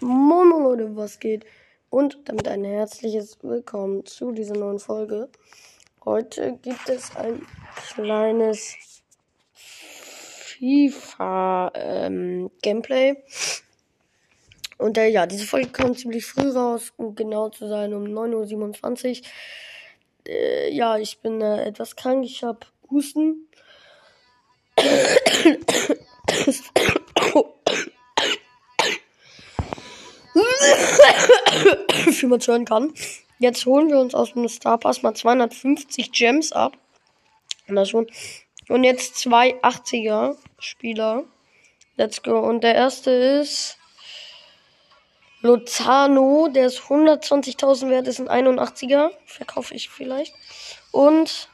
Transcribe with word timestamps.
Moin 0.00 0.50
Leute, 0.50 0.94
was 0.94 1.18
geht? 1.18 1.44
Und 1.90 2.18
damit 2.26 2.46
ein 2.46 2.62
herzliches 2.62 3.36
Willkommen 3.42 4.06
zu 4.06 4.30
dieser 4.30 4.54
neuen 4.54 4.78
Folge. 4.78 5.28
Heute 6.04 6.56
gibt 6.62 6.88
es 6.88 7.16
ein 7.16 7.44
kleines 7.94 8.76
FIFA 9.54 11.72
ähm, 11.74 12.48
Gameplay. 12.62 13.16
Und 14.76 14.98
äh, 14.98 15.08
ja, 15.08 15.26
diese 15.26 15.46
Folge 15.46 15.70
kommt 15.70 15.98
ziemlich 15.98 16.26
früh 16.26 16.48
raus, 16.48 16.92
um 16.96 17.16
genau 17.16 17.48
zu 17.48 17.66
sein, 17.66 17.92
um 17.92 18.04
9.27 18.04 19.20
Uhr. 19.20 19.26
Äh, 20.28 20.72
ja, 20.72 20.96
ich 20.96 21.18
bin 21.18 21.40
äh, 21.40 21.64
etwas 21.64 21.96
krank, 21.96 22.24
ich 22.24 22.44
habe 22.44 22.60
Husten. 22.88 23.48
wie 32.20 32.26
man 32.26 32.40
hören 32.40 32.64
kann. 32.64 32.92
Jetzt 33.38 33.66
holen 33.66 33.88
wir 33.88 33.98
uns 33.98 34.14
aus 34.14 34.32
dem 34.32 34.48
Star 34.48 34.78
Pass 34.78 35.02
mal 35.02 35.14
250 35.14 36.12
Gems 36.12 36.52
ab. 36.52 36.76
Und 37.68 37.88
schon. 37.88 38.06
Und 38.68 38.84
jetzt 38.84 39.16
zwei 39.16 39.54
80er 39.62 40.36
Spieler. 40.58 41.24
Let's 41.96 42.22
go. 42.22 42.38
Und 42.38 42.62
der 42.64 42.74
erste 42.74 43.10
ist 43.10 43.78
Lozano. 45.40 46.48
Der 46.48 46.66
ist 46.66 46.80
120.000 46.80 47.90
wert, 47.90 48.08
ist 48.08 48.20
ein 48.20 48.28
81er. 48.28 49.10
Verkaufe 49.24 49.74
ich 49.74 49.88
vielleicht. 49.88 50.34
Und 50.90 51.48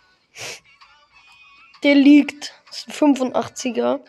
der 1.82 1.94
liegt. 1.94 2.54
Ist 2.70 2.88
ein 2.88 3.14
85er. 3.14 4.00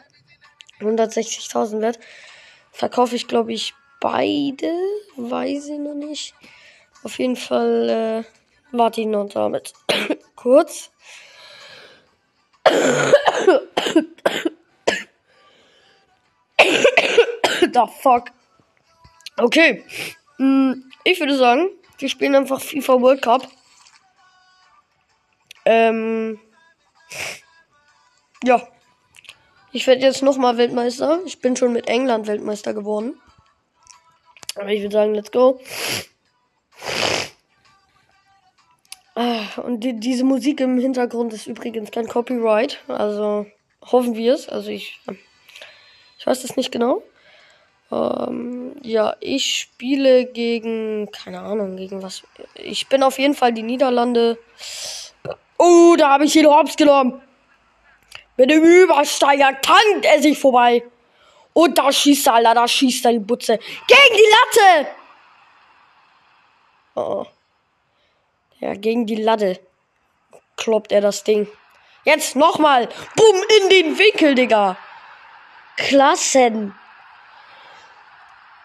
160.000 0.80 1.82
wert. 1.82 2.00
Verkaufe 2.72 3.16
ich, 3.16 3.28
glaube 3.28 3.54
ich, 3.54 3.74
beide. 4.06 4.72
Weiß 5.18 5.70
ich 5.70 5.80
noch 5.80 5.96
nicht. 5.96 6.36
Auf 7.04 7.18
jeden 7.18 7.36
Fall 7.36 7.90
äh, 7.90 8.24
warte 8.72 9.02
ich 9.02 9.08
noch 9.08 9.28
damit. 9.30 9.74
Kurz. 10.36 10.92
da 17.72 17.88
fuck. 17.88 18.26
Okay. 19.38 19.84
Hm, 20.38 20.88
ich 21.04 21.20
würde 21.20 21.36
sagen, 21.36 21.70
wir 21.98 22.10
spielen 22.10 22.36
einfach 22.36 22.62
FIFA 22.62 23.02
World 23.02 23.24
Cup. 23.24 23.48
Ähm. 25.66 26.40
Ja. 28.44 28.68
Ich 29.72 29.88
werde 29.88 30.02
jetzt 30.02 30.22
nochmal 30.22 30.58
Weltmeister. 30.58 31.22
Ich 31.26 31.42
bin 31.42 31.56
schon 31.56 31.74
mit 31.74 31.88
England 31.88 32.28
Weltmeister 32.28 32.76
geworden. 32.76 33.20
Aber 34.56 34.70
ich 34.70 34.82
würde 34.82 34.94
sagen, 34.94 35.14
let's 35.14 35.32
go. 35.32 35.60
Ah, 39.16 39.46
und 39.64 39.80
die, 39.82 39.98
diese 40.00 40.26
Musik 40.26 40.60
im 40.60 40.78
Hintergrund 40.78 41.34
ist 41.34 41.48
übrigens 41.48 41.92
kein 41.92 42.08
Copyright. 42.08 42.84
Also 42.88 43.46
hoffen 43.82 44.16
wir 44.16 44.34
es. 44.34 44.50
Also 44.50 44.70
ich, 44.70 45.00
ich 46.18 46.28
weiß 46.28 46.42
das 46.42 46.58
nicht 46.58 46.72
genau. 46.72 47.02
Ähm, 47.92 48.76
ja, 48.82 49.16
ich 49.20 49.56
spiele 49.56 50.26
gegen, 50.26 51.10
keine 51.12 51.42
Ahnung, 51.42 51.78
gegen 51.78 52.02
was. 52.02 52.24
Ich 52.56 52.88
bin 52.88 53.04
auf 53.04 53.20
jeden 53.20 53.36
Fall 53.36 53.54
die 53.54 53.64
Niederlande. 53.64 54.38
Oh, 55.58 55.96
da 55.98 56.10
habe 56.10 56.26
ich 56.26 56.36
ihn 56.36 56.48
hops 56.48 56.76
genommen. 56.76 57.22
Mit 58.38 58.52
dem 58.52 58.64
Übersteiger 58.64 59.62
tankt 59.62 60.06
er 60.06 60.22
sich 60.22 60.38
vorbei. 60.38 60.84
Und 61.58 61.78
da 61.78 61.90
schießt 61.90 62.28
er, 62.28 62.34
Alter, 62.34 62.54
da 62.54 62.68
schießt 62.68 63.06
er 63.06 63.14
die 63.14 63.20
Butze. 63.20 63.58
Gegen 63.88 64.18
die 64.18 64.30
Latte! 64.36 64.88
Oh. 66.96 67.26
Ja, 68.60 68.74
gegen 68.74 69.06
die 69.06 69.16
Latte 69.16 69.58
kloppt 70.58 70.92
er 70.92 71.00
das 71.00 71.24
Ding. 71.24 71.48
Jetzt 72.04 72.36
nochmal. 72.36 72.90
Bumm, 73.16 73.42
in 73.62 73.70
den 73.70 73.98
Winkel, 73.98 74.36
Digga. 74.36 74.76
Klassen. 75.78 76.76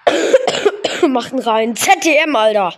Machen 1.06 1.38
rein. 1.38 1.76
ZTM, 1.76 2.34
Alter. 2.34 2.74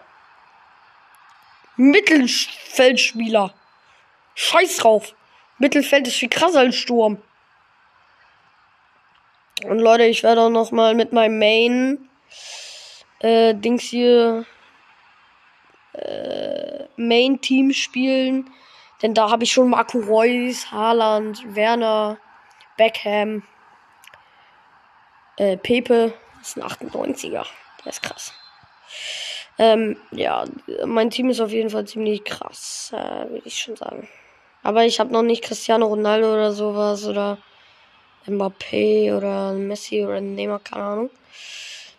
Mittelfeldspieler. 1.77 3.55
Scheiß 4.35 4.77
drauf. 4.77 5.15
Mittelfeld 5.57 6.07
ist 6.07 6.17
viel 6.17 6.29
krasser 6.29 6.61
als 6.61 6.77
Sturm. 6.77 7.23
Und 9.65 9.79
Leute, 9.79 10.05
ich 10.05 10.23
werde 10.23 10.41
auch 10.41 10.51
noch 10.51 10.73
mal 10.73 10.95
mit 10.95 11.13
meinem 11.13 11.39
Main 11.39 12.09
äh, 13.21 13.55
Dings 13.55 13.85
hier 13.85 14.45
äh, 15.93 16.85
Main 16.97 17.41
Team 17.41 17.73
spielen, 17.73 18.51
denn 19.03 19.15
da 19.15 19.31
habe 19.31 19.45
ich 19.45 19.53
schon 19.53 19.71
Marco 19.71 19.99
Reus, 19.99 20.73
Haaland, 20.73 21.55
Werner, 21.55 22.19
Beckham, 22.77 23.43
äh, 25.37 25.57
Pepe, 25.57 26.13
das 26.39 26.49
ist 26.49 26.57
ein 26.57 26.63
98er, 26.63 27.47
der 27.85 27.87
ist 27.87 28.03
krass. 28.03 28.33
Ähm, 29.59 29.97
ja, 30.11 30.45
mein 30.87 31.11
Team 31.11 31.31
ist 31.31 31.41
auf 31.41 31.51
jeden 31.51 31.71
Fall 31.71 31.87
ziemlich 31.87 32.25
krass, 32.25 32.91
äh, 32.95 33.31
würde 33.31 33.47
ich 33.47 33.59
schon 33.59 33.77
sagen. 33.77 34.09
Aber 34.63 34.85
ich 34.85 34.99
habe 34.99 35.13
noch 35.13 35.23
nicht 35.23 35.45
Cristiano 35.45 35.87
Ronaldo 35.87 36.33
oder 36.33 36.53
sowas 36.53 37.07
oder 37.07 37.39
Mbappé 38.27 39.17
oder 39.17 39.53
Messi 39.53 40.05
oder 40.05 40.21
Neymar, 40.21 40.61
keine 40.61 40.85
Ahnung. 40.85 41.11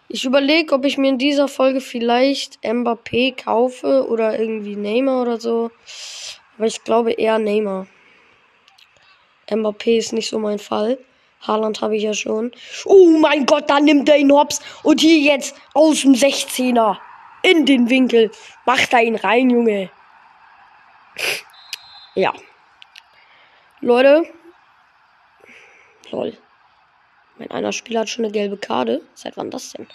Ich 0.07 0.25
überlege, 0.25 0.75
ob 0.75 0.85
ich 0.85 0.97
mir 0.97 1.09
in 1.09 1.17
dieser 1.17 1.47
Folge 1.47 1.81
vielleicht 1.81 2.59
Mbappé 2.63 3.43
kaufe 3.43 4.07
oder 4.07 4.37
irgendwie 4.37 4.75
Neymar 4.75 5.21
oder 5.23 5.39
so. 5.39 5.71
Aber 6.57 6.67
ich 6.67 6.83
glaube 6.83 7.13
eher 7.13 7.39
Neymar. 7.39 7.87
Mbappé 9.49 9.97
ist 9.97 10.13
nicht 10.13 10.29
so 10.29 10.39
mein 10.39 10.59
Fall. 10.59 10.97
Haaland 11.41 11.81
habe 11.81 11.97
ich 11.97 12.03
ja 12.03 12.13
schon. 12.13 12.51
Oh 12.85 13.17
mein 13.19 13.45
Gott, 13.45 13.69
da 13.69 13.79
nimmt 13.79 14.07
er 14.07 14.17
ihn 14.17 14.31
hops. 14.31 14.61
Und 14.83 15.01
hier 15.01 15.19
jetzt 15.19 15.55
aus 15.73 16.01
dem 16.01 16.13
16er. 16.13 16.97
In 17.41 17.65
den 17.65 17.89
Winkel. 17.89 18.31
Macht 18.65 18.93
er 18.93 19.01
ihn 19.01 19.15
rein, 19.15 19.49
Junge. 19.49 19.89
Ja. 22.15 22.31
Leute, 23.81 24.23
Lol. 26.13 26.37
Mein 27.39 27.49
einer 27.49 27.73
Spieler 27.73 28.01
hat 28.01 28.09
schon 28.09 28.23
eine 28.23 28.31
gelbe 28.31 28.57
Karte. 28.57 29.01
Seit 29.15 29.35
wann 29.35 29.49
das 29.49 29.73
denn? 29.73 29.87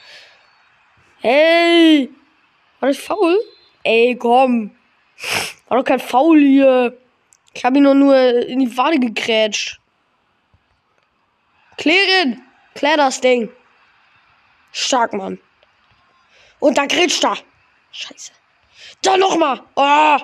Hey! 1.21 2.11
War 2.81 2.89
das 2.89 2.99
faul? 2.99 3.39
Ey, 3.85 4.17
komm. 4.17 4.77
War 5.69 5.79
doch 5.79 5.85
kein 5.85 6.01
Faul 6.01 6.41
hier. 6.41 6.99
Ich 7.55 7.65
habe 7.65 7.77
ihn 7.77 7.85
nur, 7.85 7.95
nur 7.95 8.17
in 8.17 8.59
die 8.59 8.77
Wade 8.77 8.99
gegrätscht. 8.99 9.81
Klären! 11.77 12.43
Klär 12.75 12.97
das 12.97 13.21
Ding. 13.21 13.49
Stark, 14.73 15.13
Mann. 15.13 15.39
Und 16.59 16.77
da 16.79 16.87
grätscht 16.87 17.25
er. 17.25 17.39
Scheiße. 17.93 18.33
Da 19.03 19.17
nochmal. 19.17 19.63
Oh. 19.77 20.19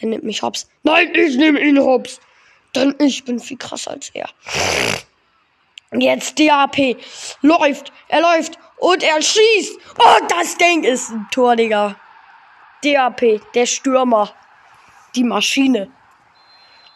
Er 0.00 0.08
nimmt 0.08 0.24
mich 0.24 0.42
hops. 0.42 0.68
Nein, 0.82 1.14
ich 1.14 1.36
nehme 1.36 1.60
ihn 1.60 1.78
hops. 1.78 2.20
Denn 2.74 2.94
ich 2.98 3.24
bin 3.24 3.38
viel 3.38 3.58
krasser 3.58 3.92
als 3.92 4.10
er. 4.10 4.28
Jetzt 5.92 6.38
DAP. 6.38 6.96
Läuft. 7.42 7.92
Er 8.08 8.22
läuft. 8.22 8.58
Und 8.78 9.02
er 9.02 9.20
schießt. 9.20 9.76
Und 9.76 10.30
das 10.30 10.56
Ding 10.56 10.84
ist 10.84 11.10
ein 11.10 11.26
Tor, 11.30 11.56
Digga. 11.56 11.96
DAP. 12.82 13.40
Der 13.54 13.66
Stürmer. 13.66 14.32
Die 15.14 15.24
Maschine. 15.24 15.90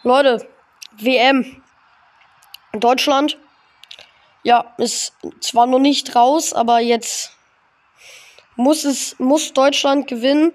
Leute. 0.03 0.47
WM. 0.93 1.61
Deutschland. 2.73 3.37
Ja, 4.43 4.73
ist 4.77 5.13
zwar 5.41 5.67
noch 5.67 5.79
nicht 5.79 6.15
raus, 6.15 6.53
aber 6.53 6.79
jetzt 6.79 7.33
muss 8.55 8.85
es, 8.85 9.17
muss 9.19 9.53
Deutschland 9.53 10.07
gewinnen. 10.07 10.53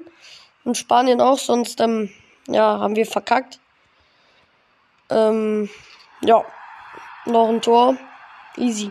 Und 0.65 0.77
Spanien 0.77 1.21
auch, 1.21 1.39
sonst, 1.39 1.81
ähm, 1.81 2.11
ja, 2.49 2.79
haben 2.79 2.97
wir 2.97 3.07
verkackt. 3.07 3.61
Ähm, 5.11 5.69
ja, 6.23 6.45
noch 7.27 7.49
ein 7.49 7.61
Tor. 7.61 7.97
Easy. 8.57 8.91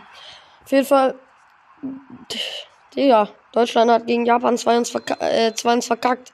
Auf 0.64 0.72
jeden 0.72 0.86
Fall, 0.86 1.14
Digga, 2.94 3.28
Deutschland 3.52 3.90
hat 3.90 4.06
gegen 4.06 4.26
Japan 4.26 4.56
2 4.56 4.78
uns, 4.78 4.90
verka 4.90 5.14
äh, 5.20 5.54
2 5.54 5.72
uns 5.74 5.86
verkackt. 5.86 6.32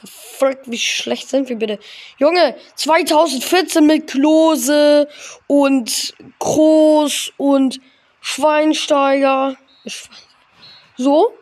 The 0.00 0.08
frick, 0.08 0.60
wie 0.64 0.78
schlecht 0.78 1.28
sind 1.28 1.48
wir 1.48 1.56
bitte? 1.56 1.78
Junge, 2.18 2.56
2014 2.76 3.84
mit 3.84 4.06
Klose 4.06 5.08
und 5.46 6.14
Groß 6.38 7.34
und 7.36 7.80
Schweinsteiger. 8.20 9.56
So, 10.96 11.34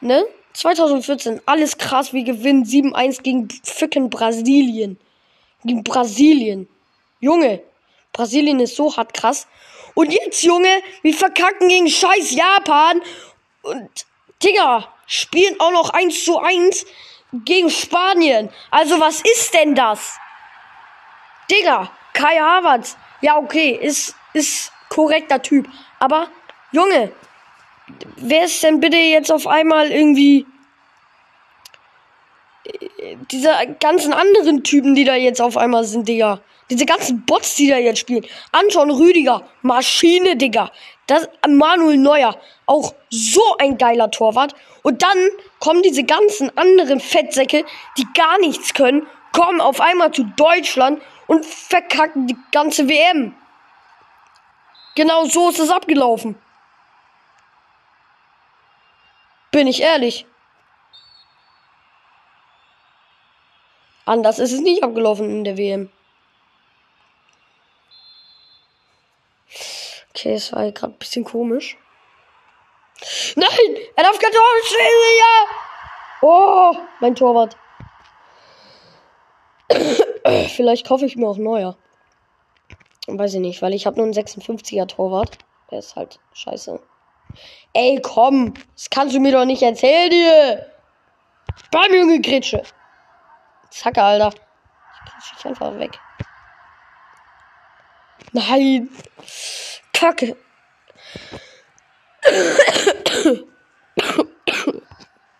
ne? 0.00 0.24
2014, 0.54 1.40
alles 1.46 1.78
krass, 1.78 2.12
wir 2.12 2.24
gewinnen 2.24 2.64
7-1 2.64 3.22
gegen 3.22 3.48
ficken 3.62 4.10
Brasilien 4.10 4.98
gegen 5.64 5.82
Brasilien. 5.82 6.68
Junge, 7.20 7.62
Brasilien 8.12 8.60
ist 8.60 8.76
so 8.76 8.96
hart 8.96 9.14
krass. 9.14 9.46
Und 9.94 10.12
jetzt, 10.12 10.42
Junge, 10.42 10.82
wir 11.02 11.14
verkacken 11.14 11.68
gegen 11.68 11.88
scheiß 11.88 12.30
Japan 12.30 13.02
Und, 13.62 14.06
Digga, 14.42 14.88
spielen 15.06 15.58
auch 15.58 15.72
noch 15.72 15.90
1 15.90 16.24
zu 16.24 16.38
1 16.38 16.86
gegen 17.32 17.70
Spanien. 17.70 18.50
Also, 18.70 19.00
was 19.00 19.20
ist 19.20 19.52
denn 19.54 19.74
das? 19.74 20.16
Digga, 21.50 21.90
Kai 22.12 22.38
Havertz. 22.38 22.96
Ja, 23.20 23.36
okay, 23.38 23.70
ist, 23.70 24.14
ist 24.32 24.72
korrekter 24.88 25.42
Typ. 25.42 25.68
Aber, 25.98 26.28
Junge, 26.72 27.12
wer 28.16 28.44
ist 28.44 28.62
denn 28.62 28.80
bitte 28.80 28.96
jetzt 28.96 29.32
auf 29.32 29.46
einmal 29.46 29.90
irgendwie 29.90 30.46
diese 33.30 33.50
ganzen 33.80 34.12
anderen 34.12 34.62
Typen, 34.62 34.94
die 34.94 35.04
da 35.04 35.14
jetzt 35.14 35.40
auf 35.40 35.56
einmal 35.56 35.84
sind, 35.84 36.08
Digga. 36.08 36.40
Diese 36.70 36.84
ganzen 36.84 37.24
Bots, 37.24 37.54
die 37.54 37.68
da 37.68 37.78
jetzt 37.78 38.00
spielen. 38.00 38.26
Anton 38.52 38.90
Rüdiger, 38.90 39.42
Maschine, 39.62 40.36
Digga. 40.36 40.70
Das 41.06 41.26
Manuel 41.48 41.96
Neuer, 41.96 42.36
auch 42.66 42.94
so 43.08 43.40
ein 43.58 43.78
geiler 43.78 44.10
Torwart. 44.10 44.54
Und 44.82 45.02
dann 45.02 45.28
kommen 45.60 45.82
diese 45.82 46.04
ganzen 46.04 46.54
anderen 46.58 47.00
Fettsäcke, 47.00 47.64
die 47.96 48.06
gar 48.14 48.38
nichts 48.40 48.74
können, 48.74 49.06
kommen 49.32 49.60
auf 49.60 49.80
einmal 49.80 50.12
zu 50.12 50.24
Deutschland 50.36 51.00
und 51.26 51.46
verkacken 51.46 52.26
die 52.26 52.36
ganze 52.52 52.88
WM. 52.88 53.34
Genau 54.94 55.24
so 55.24 55.48
ist 55.48 55.60
es 55.60 55.70
abgelaufen. 55.70 56.36
Bin 59.50 59.66
ich 59.66 59.80
ehrlich. 59.80 60.26
Anders 64.08 64.38
ist 64.38 64.52
es 64.52 64.60
nicht 64.60 64.82
abgelaufen 64.82 65.28
in 65.28 65.44
der 65.44 65.58
WM. 65.58 65.90
Okay, 70.08 70.32
es 70.32 70.50
war 70.50 70.72
gerade 70.72 70.94
ein 70.94 70.98
bisschen 70.98 71.24
komisch. 71.24 71.76
Nein! 73.36 73.76
Er 73.96 74.04
darf 74.04 74.18
kein 74.18 74.32
Tor 74.32 74.42
schießen, 74.62 75.18
ja! 75.18 75.46
Oh, 76.22 76.74
mein 77.00 77.14
Torwart. 77.14 77.58
Vielleicht 80.56 80.86
kaufe 80.86 81.04
ich 81.04 81.16
mir 81.16 81.28
auch 81.28 81.36
neuer. 81.36 81.76
Weiß 83.08 83.34
ich 83.34 83.40
nicht, 83.40 83.60
weil 83.60 83.74
ich 83.74 83.84
habe 83.84 83.96
nur 83.96 84.06
einen 84.06 84.14
56er 84.14 84.86
Torwart. 84.86 85.36
Der 85.70 85.80
ist 85.80 85.96
halt 85.96 86.18
scheiße. 86.32 86.80
Ey, 87.74 88.00
komm! 88.02 88.54
Das 88.74 88.88
kannst 88.88 89.14
du 89.14 89.20
mir 89.20 89.32
doch 89.32 89.44
nicht 89.44 89.62
erzählen, 89.62 90.08
dir! 90.08 90.66
Beim 91.70 91.92
Junge 91.92 92.22
Gritsche! 92.22 92.62
Zacke, 93.70 94.02
Alter. 94.02 94.32
Ich 95.20 95.32
krieg 95.38 95.46
einfach 95.46 95.78
weg. 95.78 95.98
Nein. 98.32 98.88
Kacke. 99.92 100.36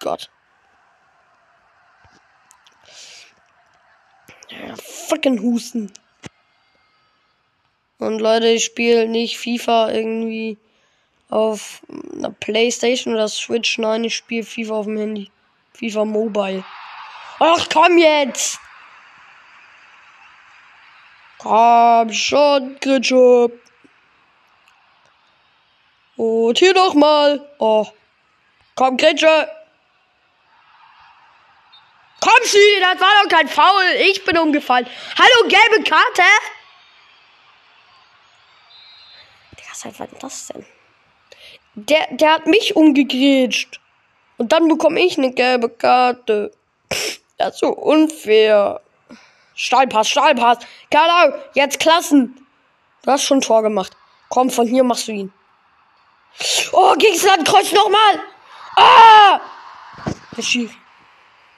Gott. 0.00 0.30
Fucking 5.08 5.40
Husten. 5.42 5.92
Und 7.98 8.20
Leute, 8.20 8.48
ich 8.48 8.64
spiele 8.64 9.08
nicht 9.08 9.38
FIFA 9.38 9.90
irgendwie 9.90 10.56
auf 11.28 11.82
einer 12.14 12.30
Playstation 12.30 13.14
oder 13.14 13.28
Switch. 13.28 13.78
Nein, 13.78 14.04
ich 14.04 14.16
spiele 14.16 14.44
FIFA 14.44 14.74
auf 14.74 14.86
dem 14.86 14.96
Handy. 14.96 15.30
FIFA 15.74 16.04
Mobile. 16.04 16.64
Ach, 17.40 17.68
komm 17.72 17.98
jetzt! 17.98 18.58
Komm 21.38 22.12
schon, 22.12 22.80
Gritsche. 22.80 23.52
Und 26.16 26.58
hier 26.58 26.74
nochmal. 26.74 27.48
Oh. 27.58 27.86
Komm, 28.74 28.96
Gritsche. 28.96 29.48
Komm, 32.20 32.40
sie, 32.42 32.58
das 32.80 33.00
war 33.00 33.22
doch 33.22 33.30
kein 33.30 33.48
Foul. 33.48 33.84
Ich 34.00 34.24
bin 34.24 34.36
umgefallen. 34.36 34.88
Hallo, 35.16 35.48
gelbe 35.48 35.88
Karte. 35.88 36.22
Digga, 39.52 39.74
seit 39.74 40.00
wann 40.00 40.08
das 40.20 40.48
denn? 40.48 40.66
Der, 41.74 42.08
der 42.10 42.32
hat 42.32 42.46
mich 42.48 42.74
umgegrätscht. 42.74 43.80
Und 44.38 44.50
dann 44.50 44.66
bekomme 44.66 45.00
ich 45.00 45.16
eine 45.16 45.32
gelbe 45.32 45.68
Karte. 45.68 46.50
Das 47.38 47.54
ist 47.54 47.60
so 47.60 47.68
unfair. 47.68 48.80
Stahlpass, 49.54 50.08
Stahlpass. 50.08 50.58
Keine 50.90 51.12
Ahnung. 51.12 51.40
Jetzt 51.54 51.78
Klassen. 51.80 52.46
Du 53.02 53.12
hast 53.12 53.22
schon 53.22 53.38
ein 53.38 53.42
Tor 53.42 53.62
gemacht. 53.62 53.96
Komm, 54.28 54.50
von 54.50 54.66
hier 54.66 54.84
machst 54.84 55.08
du 55.08 55.12
ihn. 55.12 55.32
Oh, 56.72 56.94
gegen 56.94 57.18
Landkreuz 57.24 57.72
nochmal. 57.72 58.20
Ah! 58.76 59.40
Der 60.36 60.42
Schiri. 60.42 60.74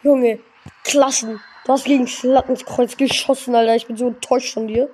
Junge, 0.02 0.40
Klassen. 0.84 1.42
Du 1.64 1.72
hast 1.72 1.84
gegen 1.84 2.08
Lattenkreuz 2.22 2.96
geschossen, 2.96 3.54
Alter. 3.54 3.74
Ich 3.74 3.86
bin 3.86 3.96
so 3.96 4.08
enttäuscht 4.08 4.54
von 4.54 4.66
dir. 4.66 4.88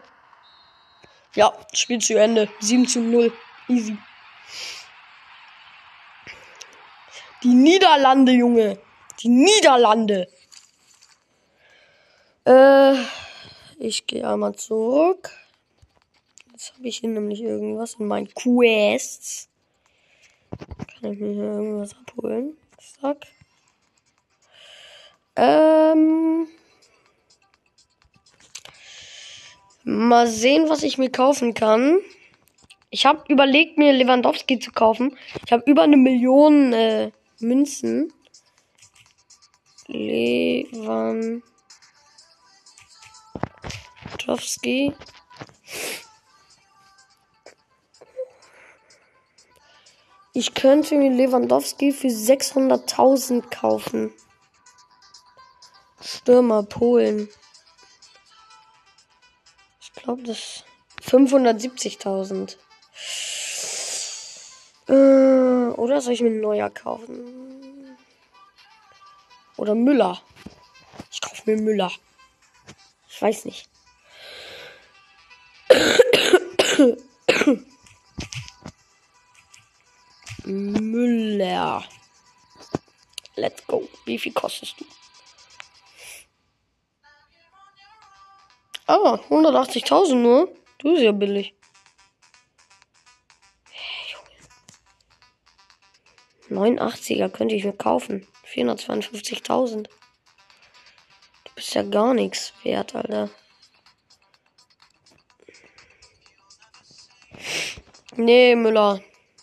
Ja, 1.35 1.53
Spiel 1.73 2.01
zu 2.01 2.19
Ende. 2.19 2.49
7 2.61 2.87
zu 2.87 3.01
0. 3.01 3.33
Easy. 3.69 3.97
Die 7.43 7.55
Niederlande, 7.55 8.33
Junge. 8.33 8.79
Die 9.21 9.29
Niederlande. 9.29 10.29
Äh, 12.47 12.95
ich 13.79 14.07
gehe 14.07 14.27
einmal 14.27 14.55
zurück. 14.55 15.31
Jetzt 16.53 16.75
habe 16.75 16.87
ich 16.87 16.99
hier 16.99 17.11
nämlich 17.11 17.43
irgendwas 17.43 17.95
in 17.95 18.07
meinen 18.07 18.33
Quests. 18.33 19.49
Kann 21.01 21.13
ich 21.13 21.19
mir 21.19 21.33
hier 21.33 21.43
irgendwas 21.43 21.97
abholen? 21.97 22.57
Zack. 22.79 23.27
Ähm. 25.35 26.47
Mal 29.83 30.29
sehen, 30.29 30.69
was 30.69 30.85
ich 30.85 30.99
mir 30.99 31.11
kaufen 31.11 31.53
kann. 31.53 31.99
Ich 32.91 33.07
habe 33.07 33.25
überlegt, 33.29 33.77
mir 33.77 33.93
Lewandowski 33.93 34.61
zu 34.61 34.71
kaufen. 34.71 35.19
Ich 35.45 35.53
habe 35.53 35.69
über 35.69 35.83
eine 35.83 35.97
Million 35.97 36.73
äh, 36.73 37.11
Münzen. 37.41 38.13
Lewandowski. 39.89 41.43
Lewandowski. 44.27 44.93
Ich 50.33 50.55
könnte 50.55 50.97
mir 50.97 51.11
Lewandowski 51.11 51.93
für 51.93 52.09
600.000 52.09 53.49
kaufen. 53.51 54.13
Stürmer 56.01 56.63
Polen. 56.65 57.29
Ich 59.81 59.93
glaube, 59.95 60.23
das 60.25 60.65
570.000. 61.03 62.57
Äh, 64.89 65.73
oder 65.75 66.01
soll 66.01 66.13
ich 66.13 66.21
mir 66.21 66.29
einen 66.29 66.41
neuer 66.41 66.71
kaufen? 66.71 67.97
Oder 69.57 69.75
Müller. 69.75 70.21
Ich 71.11 71.21
kaufe 71.23 71.43
mir 71.47 71.61
Müller. 71.61 71.91
Ich 73.09 73.23
weiß 73.23 73.47
nicht. 73.47 73.69
Müller. 80.45 81.85
Let's 83.35 83.67
go. 83.67 83.89
Wie 84.05 84.19
viel 84.19 84.33
kostest 84.33 84.81
du? 84.81 84.85
Ah, 88.87 89.19
180.000 89.29 90.15
nur. 90.15 90.55
Du 90.79 90.93
bist 90.93 91.03
ja 91.03 91.13
billig. 91.13 91.55
Hey, 93.71 94.15
Junge. 96.49 96.77
89er 96.79 97.29
könnte 97.29 97.55
ich 97.57 97.65
mir 97.65 97.73
kaufen. 97.73 98.27
452.000. 98.55 99.89
Du 101.45 101.53
bist 101.57 101.75
ja 101.75 101.83
gar 101.83 102.15
nichts 102.15 102.53
wert, 102.63 102.95
Alter. 102.95 103.29
Nee, 108.17 108.57
Müller. 108.57 109.01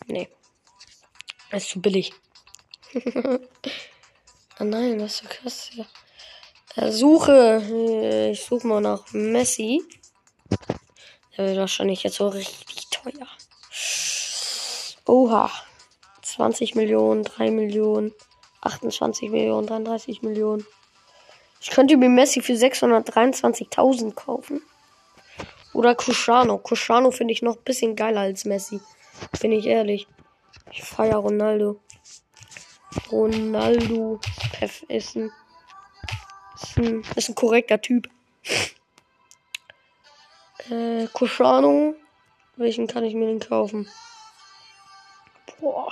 Nee. 0.08 0.30
Das 1.51 1.63
ist 1.63 1.70
zu 1.70 1.82
billig. 1.82 2.13
ah 4.58 4.63
nein, 4.63 5.00
das 5.00 5.13
ist 5.13 5.18
so 5.22 5.27
krass. 5.30 5.70
Ja. 5.74 6.92
Suche. 6.92 8.30
Ich 8.32 8.44
suche 8.44 8.65
mal 8.68 8.82
nach 8.82 9.12
Messi. 9.13 9.84
Der 11.38 11.48
wird 11.48 11.58
wahrscheinlich 11.58 12.03
jetzt 12.03 12.15
so 12.15 12.27
richtig 12.27 12.89
teuer. 12.89 13.27
Oha. 15.06 15.51
20 16.24 16.74
Millionen, 16.74 17.24
3 17.24 17.51
Millionen, 17.51 18.12
28 18.62 19.30
Millionen, 19.30 19.68
33 19.68 20.24
Millionen. 20.24 20.65
Ich 21.62 21.70
könnte 21.70 21.96
mir 21.96 22.10
Messi 22.10 22.42
für 22.42 22.53
623.000 22.53 24.13
kaufen. 24.13 24.62
Oder 25.74 25.96
Cristiano. 25.96 26.58
Cristiano 26.60 27.12
finde 27.12 27.34
ich 27.34 27.42
noch 27.42 27.58
ein 27.58 27.63
bisschen 27.63 27.96
geiler 27.96 28.22
als 28.22 28.46
Messi. 28.46 28.80
Bin 29.42 29.51
ich 29.51 29.65
ehrlich. 29.65 30.08
Ich 30.72 30.84
feiere 30.84 31.18
Ronaldo. 31.18 31.80
Ronaldo. 33.12 34.20
Pef 34.53 34.84
ist 34.88 35.15
ein, 35.15 35.32
ist 36.62 36.77
ein, 36.77 37.03
ist 37.15 37.30
ein 37.30 37.36
korrekter 37.36 37.82
Typ. 37.82 38.10
Äh, 40.70 41.08
Coshano. 41.12 41.94
Welchen 42.56 42.88
kann 42.88 43.03
ich 43.03 43.15
mir 43.15 43.25
denn 43.25 43.42
kaufen? 43.42 43.89
Boah. 45.60 45.92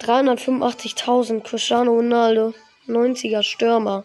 385.000 0.00 1.42
Cristiano 1.42 1.92
Ronaldo. 1.92 2.52
90er 2.86 3.42
Stürmer. 3.42 4.04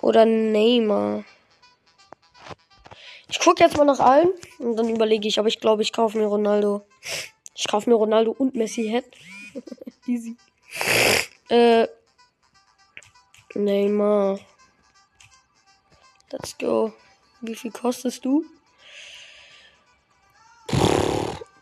Oder 0.00 0.26
Neymar. 0.26 1.24
Ich 3.30 3.40
gucke 3.40 3.62
jetzt 3.62 3.76
mal 3.76 3.84
nach 3.84 4.00
allen 4.00 4.30
und 4.58 4.76
dann 4.76 4.88
überlege 4.88 5.28
ich, 5.28 5.38
aber 5.38 5.48
ich 5.48 5.60
glaube, 5.60 5.82
ich 5.82 5.92
kaufe 5.92 6.16
mir 6.16 6.26
Ronaldo. 6.26 6.86
Ich 7.54 7.68
kaufe 7.68 7.90
mir 7.90 7.96
Ronaldo 7.96 8.30
und 8.30 8.54
Messi 8.54 8.84
Head. 8.84 9.04
Easy. 10.06 10.36
Äh. 11.48 11.86
Neymar. 13.54 14.38
Let's 16.30 16.56
go. 16.56 16.92
Wie 17.40 17.54
viel 17.54 17.70
kostest 17.70 18.24
du? 18.24 18.44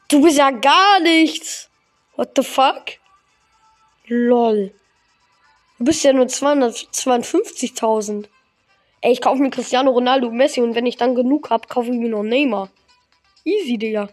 Du 0.08 0.22
bist 0.22 0.38
ja 0.38 0.50
gar 0.50 1.00
nichts. 1.00 1.68
What 2.16 2.32
the 2.36 2.42
fuck? 2.42 2.92
Lol. 4.06 4.72
Du 5.78 5.84
bist 5.84 6.04
ja 6.04 6.12
nur 6.12 6.26
252.000. 6.26 8.28
Ey, 9.06 9.12
ich 9.12 9.20
kaufe 9.20 9.40
mir 9.40 9.50
Cristiano 9.50 9.92
Ronaldo 9.92 10.32
Messi 10.32 10.60
und 10.60 10.74
wenn 10.74 10.84
ich 10.84 10.96
dann 10.96 11.14
genug 11.14 11.50
hab, 11.50 11.68
kaufe 11.68 11.92
ich 11.92 11.96
mir 11.96 12.08
noch 12.08 12.24
Neymar. 12.24 12.70
Easy, 13.44 13.78
Digga. 13.78 14.08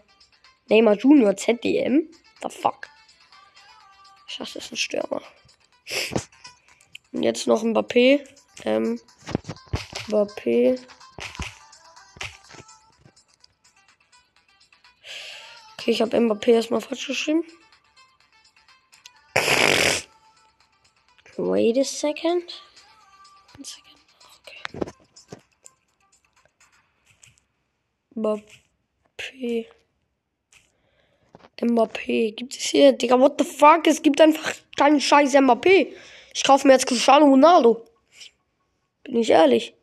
Neymar 0.68 0.94
Junior 0.94 1.36
ZDM? 1.36 2.08
The 2.40 2.48
fuck? 2.48 2.88
Ich 4.28 4.36
dachte, 4.36 4.54
das 4.54 4.66
ist 4.66 4.72
ein 4.72 4.76
Stürmer. 4.76 5.20
Und 7.10 7.24
jetzt 7.24 7.48
noch 7.48 7.64
Mbappé. 7.64 8.24
Ähm, 8.64 9.00
Mbappé. 10.06 10.78
Okay, 15.72 15.90
ich 15.90 16.02
habe 16.02 16.16
Mbappé 16.16 16.52
erstmal 16.52 16.80
falsch 16.80 17.08
geschrieben. 17.08 17.42
Wait 21.36 21.78
a 21.78 21.82
second. 21.82 22.62
Mbappé. 28.14 29.66
Mbappé. 31.60 32.32
Gibt 32.32 32.56
es 32.56 32.62
hier? 32.64 32.92
Digga, 32.92 33.18
what 33.18 33.34
the 33.38 33.44
fuck? 33.44 33.86
Es 33.86 34.02
gibt 34.02 34.20
einfach 34.20 34.54
keinen 34.76 35.00
scheiß 35.00 35.34
Mbappé. 35.34 35.92
Ich 36.34 36.44
kaufe 36.44 36.66
mir 36.66 36.74
jetzt 36.74 36.86
Cristiano 36.86 37.26
Ronaldo. 37.26 37.84
Bin 39.04 39.16
ich 39.16 39.30
ehrlich. 39.30 39.74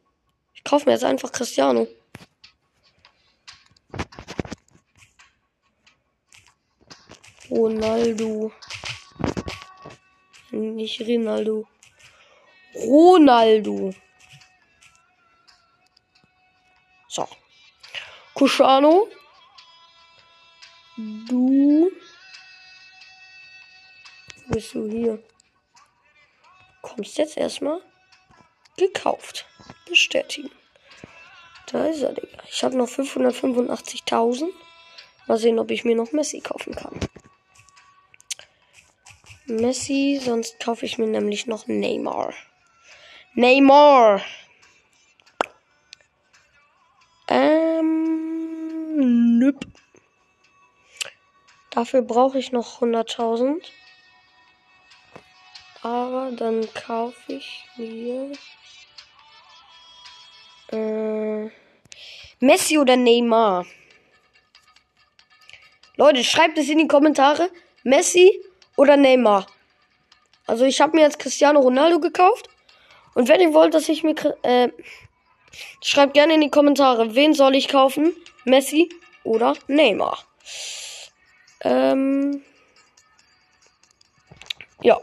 Ich 0.53 0.63
kaufe 0.63 0.85
mir 0.85 0.93
jetzt 0.93 1.03
einfach 1.03 1.31
Cristiano. 1.31 1.87
Ronaldo. 7.49 8.51
Nicht 10.51 11.01
Ronaldo. 11.01 11.67
Ronaldo. 12.75 13.93
Kushano. 18.41 19.07
Du. 20.97 21.91
Bist 24.47 24.73
du 24.73 24.89
hier? 24.89 25.23
Kommst 26.81 27.19
jetzt 27.19 27.37
erstmal. 27.37 27.83
Gekauft. 28.77 29.45
Bestätigen. 29.87 30.49
Da 31.67 31.85
ist 31.85 32.01
er, 32.01 32.13
Digga. 32.13 32.41
Ich 32.49 32.63
habe 32.63 32.75
noch 32.75 32.87
585.000. 32.87 34.49
Mal 35.27 35.37
sehen, 35.37 35.59
ob 35.59 35.69
ich 35.69 35.85
mir 35.85 35.95
noch 35.95 36.11
Messi 36.11 36.39
kaufen 36.39 36.73
kann. 36.73 36.99
Messi, 39.45 40.19
sonst 40.19 40.59
kaufe 40.59 40.87
ich 40.87 40.97
mir 40.97 41.05
nämlich 41.05 41.45
noch 41.45 41.67
Neymar. 41.67 42.33
Neymar! 43.35 44.19
Nüpp. 49.01 49.65
Dafür 51.69 52.01
brauche 52.01 52.37
ich 52.37 52.51
noch 52.51 52.81
100.000. 52.81 53.61
Aber 55.83 56.31
dann 56.31 56.67
kaufe 56.73 57.33
ich 57.33 57.65
mir 57.77 58.31
äh, 60.71 61.49
Messi 62.39 62.77
oder 62.77 62.95
Neymar. 62.97 63.65
Leute, 65.95 66.23
schreibt 66.23 66.57
es 66.57 66.69
in 66.69 66.79
die 66.79 66.87
Kommentare. 66.87 67.49
Messi 67.83 68.41
oder 68.75 68.97
Neymar. 68.97 69.47
Also 70.45 70.65
ich 70.65 70.81
habe 70.81 70.95
mir 70.95 71.03
jetzt 71.03 71.19
Cristiano 71.19 71.59
Ronaldo 71.59 71.99
gekauft. 71.99 72.49
Und 73.13 73.27
wenn 73.27 73.41
ihr 73.41 73.53
wollt, 73.53 73.73
dass 73.73 73.89
ich 73.89 74.03
mir... 74.03 74.15
Äh, 74.43 74.69
schreibt 75.81 76.13
gerne 76.13 76.35
in 76.35 76.41
die 76.41 76.49
Kommentare, 76.49 77.15
wen 77.15 77.33
soll 77.33 77.55
ich 77.55 77.67
kaufen? 77.67 78.13
Messi 78.45 78.89
oder 79.23 79.55
Neymar? 79.67 80.17
Ähm... 81.61 82.43
Ja. 84.81 84.99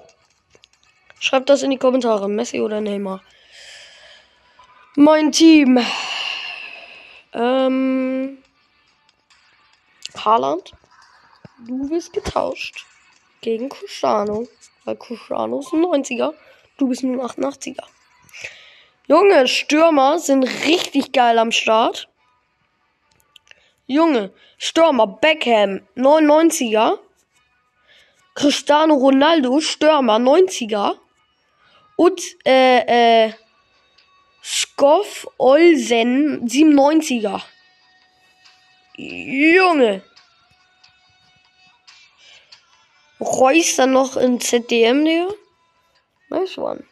Schreibt 1.21 1.49
das 1.49 1.62
in 1.62 1.71
die 1.71 1.78
Kommentare, 1.78 2.28
Messi 2.28 2.61
oder 2.61 2.81
Neymar. 2.81 3.23
Mein 4.97 5.33
Team. 5.33 5.78
Ähm... 7.33 8.38
Haaland. 10.25 10.73
Du 11.67 11.88
bist 11.88 12.12
getauscht 12.12 12.87
gegen 13.40 13.69
Cusano. 13.69 14.49
Weil 14.85 14.97
Cusano 14.97 15.61
ist 15.61 15.73
ein 15.73 15.85
90er. 15.85 16.35
Du 16.76 16.88
bist 16.88 17.02
nur 17.02 17.23
ein 17.23 17.28
88er. 17.28 17.85
Junge, 19.09 19.49
Stürmer 19.49 20.19
sind 20.19 20.45
richtig 20.67 21.12
geil 21.12 21.38
am 21.38 21.50
Start. 21.50 22.09
Junge, 23.87 24.33
Stürmer, 24.59 25.07
Beckham, 25.07 25.81
99er. 25.97 26.99
Cristiano 28.35 28.95
Ronaldo, 28.95 29.61
Stürmer, 29.61 30.19
90er. 30.19 30.97
Und, 31.97 32.21
äh, 32.47 33.27
äh, 33.27 33.33
Skoff 34.43 35.27
Olsen, 35.38 36.47
97er. 36.47 37.43
Junge, 38.97 40.03
Reus 43.21 43.77
dann 43.77 43.93
noch 43.93 44.17
in 44.17 44.41
ZDM, 44.41 45.05
Digga. 45.05 45.29
Nice 46.31 46.59
one. 46.59 46.88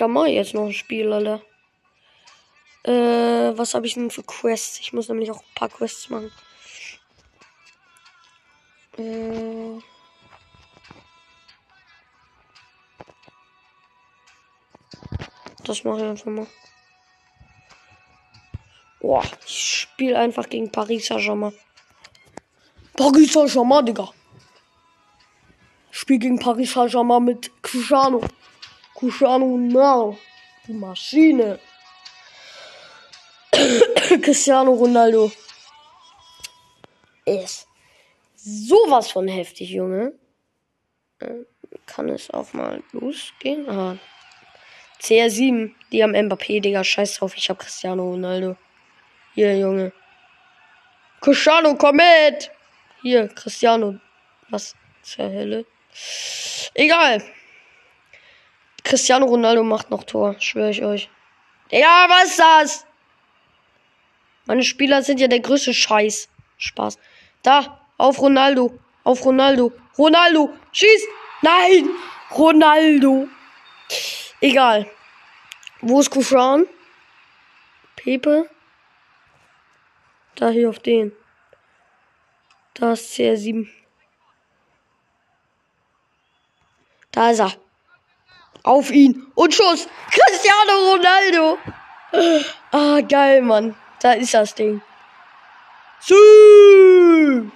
Da 0.00 0.08
mache 0.08 0.28
ich 0.28 0.34
jetzt 0.36 0.54
noch 0.54 0.64
ein 0.64 0.72
Spiel, 0.72 1.12
Alter. 1.12 1.42
Äh, 2.84 3.58
was 3.58 3.74
habe 3.74 3.86
ich 3.86 3.92
denn 3.92 4.10
für 4.10 4.22
Quests? 4.22 4.80
Ich 4.80 4.94
muss 4.94 5.10
nämlich 5.10 5.30
auch 5.30 5.40
ein 5.40 5.54
paar 5.54 5.68
Quests 5.68 6.08
machen. 6.08 6.32
Äh. 8.96 9.78
Das 15.64 15.84
mache 15.84 15.98
ich 15.98 16.04
einfach 16.04 16.24
mal. 16.24 16.46
Boah, 19.00 19.22
ich 19.46 19.80
spiele 19.80 20.18
einfach 20.18 20.48
gegen 20.48 20.72
Paris 20.72 21.08
Saint-Germain. 21.08 21.52
Paris 22.96 23.34
Saint-Germain, 23.34 23.84
Digga. 23.84 24.08
Spiel 25.90 26.18
gegen 26.18 26.38
Paris 26.38 26.72
Saint-Germain 26.72 27.22
mit 27.22 27.50
Cristiano. 27.62 28.22
Cristiano 29.00 29.46
Ronaldo. 29.46 30.18
Die 30.66 30.74
Maschine. 30.74 31.58
Cristiano 34.22 34.72
Ronaldo. 34.72 35.32
Ist 37.24 37.66
sowas 38.36 39.10
von 39.10 39.26
heftig, 39.26 39.70
Junge. 39.70 40.12
Äh, 41.18 41.44
kann 41.86 42.10
es 42.10 42.30
auch 42.30 42.52
mal 42.52 42.82
losgehen? 42.92 43.66
Ah. 43.70 43.96
CR7, 45.00 45.72
die 45.92 46.02
haben 46.02 46.14
Mbappé, 46.14 46.60
Digga. 46.60 46.84
Scheiß 46.84 47.16
drauf, 47.16 47.34
ich 47.34 47.48
hab 47.48 47.58
Cristiano 47.58 48.02
Ronaldo. 48.10 48.56
Hier, 49.34 49.58
Junge. 49.58 49.92
Cristiano, 51.22 51.74
komm 51.74 51.96
mit! 51.96 52.50
Hier, 53.00 53.28
Cristiano. 53.28 53.98
Was 54.50 54.74
zur 55.02 55.30
Hölle? 55.30 55.64
Egal. 56.74 57.22
Cristiano 58.90 59.26
Ronaldo 59.26 59.62
macht 59.62 59.88
noch 59.90 60.02
Tor, 60.02 60.34
schwöre 60.40 60.70
ich 60.70 60.82
euch. 60.82 61.08
Ja, 61.70 62.06
was 62.08 62.30
ist 62.30 62.40
das? 62.40 62.86
Meine 64.46 64.64
Spieler 64.64 65.04
sind 65.04 65.20
ja 65.20 65.28
der 65.28 65.38
größte 65.38 65.72
Scheiß. 65.72 66.28
Spaß. 66.58 66.98
Da, 67.44 67.86
auf 67.98 68.20
Ronaldo. 68.20 68.76
Auf 69.04 69.24
Ronaldo. 69.24 69.72
Ronaldo. 69.96 70.52
Schieß. 70.72 71.06
Nein. 71.40 71.88
Ronaldo. 72.32 73.28
Egal. 74.40 74.90
Wo 75.82 76.00
ist 76.00 76.10
Kushan? 76.10 76.66
Pepe. 77.94 78.50
Da 80.34 80.48
hier 80.48 80.68
auf 80.68 80.80
den. 80.80 81.12
Da 82.74 82.94
ist 82.94 83.14
CR7. 83.14 83.68
Da 87.12 87.30
ist 87.30 87.38
er. 87.38 87.69
Auf 88.62 88.90
ihn. 88.90 89.26
Und 89.34 89.54
Schuss. 89.54 89.88
Cristiano 90.10 90.92
Ronaldo. 90.92 91.58
Ah, 92.72 93.00
geil, 93.00 93.42
Mann. 93.42 93.74
Da 94.00 94.12
ist 94.12 94.34
das 94.34 94.54
Ding. 94.54 94.80
Sü. 96.00 97.50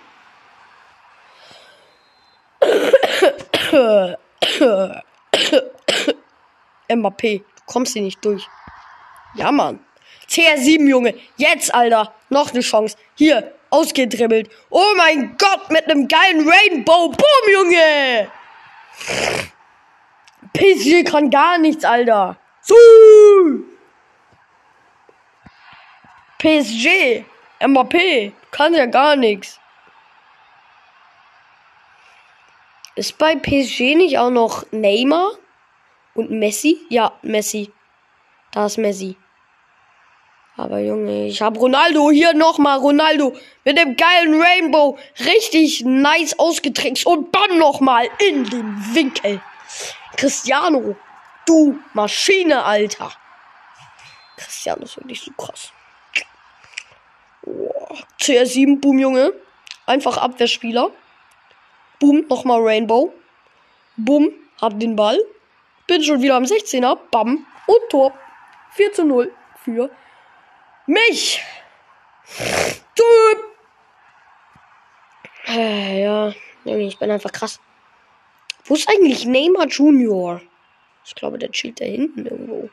Mbappé, 6.89 7.39
du 7.39 7.63
kommst 7.67 7.95
hier 7.95 8.03
nicht 8.03 8.25
durch. 8.25 8.47
Ja, 9.35 9.51
Mann. 9.51 9.81
CR7, 10.29 10.89
Junge. 10.89 11.15
Jetzt, 11.37 11.75
Alter. 11.75 12.15
Noch 12.29 12.53
eine 12.53 12.61
Chance. 12.61 12.97
Hier, 13.15 13.55
ausgedribbelt. 13.71 14.51
Oh 14.71 14.95
mein 14.97 15.37
Gott, 15.37 15.71
mit 15.71 15.91
einem 15.91 16.07
geilen 16.09 16.49
Rainbow. 16.49 17.09
Boom, 17.09 17.53
Junge. 17.53 18.31
PSG 20.55 21.05
kann 21.05 21.31
gar 21.31 21.59
nichts, 21.59 21.85
Alter. 21.85 22.37
So. 22.63 22.75
PSG. 26.39 27.25
Mbappé. 27.61 28.33
Kann 28.51 28.75
ja 28.75 28.87
gar 28.87 29.17
nichts. 29.17 29.59
Ist 32.97 33.19
bei 33.19 33.35
PSG 33.35 33.97
nicht 33.97 34.19
auch 34.19 34.31
noch 34.31 34.65
Neymar 34.71 35.33
und 36.15 36.31
Messi? 36.31 36.79
Ja, 36.89 37.13
Messi. 37.23 37.73
Da 38.53 38.67
ist 38.67 38.79
Messi. 38.79 39.17
Aber 40.57 40.79
Junge, 40.79 41.27
ich 41.27 41.43
hab 41.43 41.59
Ronaldo 41.59 42.13
hier 42.13 42.33
nochmal. 42.33 42.79
Ronaldo 42.79 43.35
mit 43.65 43.77
dem 43.77 43.97
geilen 43.97 44.41
Rainbow. 44.41 44.97
Richtig 45.19 45.83
nice 45.85 46.39
ausgetrickst. 46.39 47.07
Und 47.07 47.35
dann 47.35 47.59
nochmal 47.59 48.09
in 48.21 48.45
den 48.45 48.95
Winkel. 48.95 49.41
Cristiano, 50.17 50.97
du 51.47 51.79
Maschine, 51.93 52.65
Alter. 52.65 53.13
Cristiano 54.37 54.83
ist 54.83 54.97
wirklich 54.97 55.21
so 55.21 55.33
krass. 55.33 55.73
Oh, 57.47 57.97
CR7, 58.21 58.81
Boom, 58.81 58.99
Junge. 58.99 59.33
Einfach 59.87 60.17
Abwehrspieler. 60.17 60.91
Boom, 62.01 62.27
nochmal 62.29 62.61
Rainbow. 62.63 63.13
Boom, 63.97 64.33
hab 64.61 64.79
den 64.81 64.97
Ball. 64.97 65.19
Bin 65.87 66.03
schon 66.03 66.23
wieder 66.23 66.37
am 66.37 66.45
16er. 66.45 66.99
Bam. 67.11 67.47
Und 67.67 67.91
Tor. 67.91 68.13
4 68.73 68.93
zu 68.93 69.05
0 69.05 69.33
für 69.63 69.91
mich. 70.87 71.43
Du. 72.95 73.05
Äh, 75.47 76.03
ja, 76.03 76.33
ich 76.65 76.99
bin 76.99 77.11
einfach 77.11 77.31
krass. 77.31 77.61
Wo 78.65 78.75
ist 78.75 78.89
eigentlich 78.89 79.27
Neymar 79.27 79.67
Junior? 79.69 80.41
Ich 81.05 81.15
glaube, 81.15 81.39
der 81.39 81.51
chillt 81.51 81.81
da 81.81 81.85
hinten 81.85 82.27
irgendwo. 82.27 82.71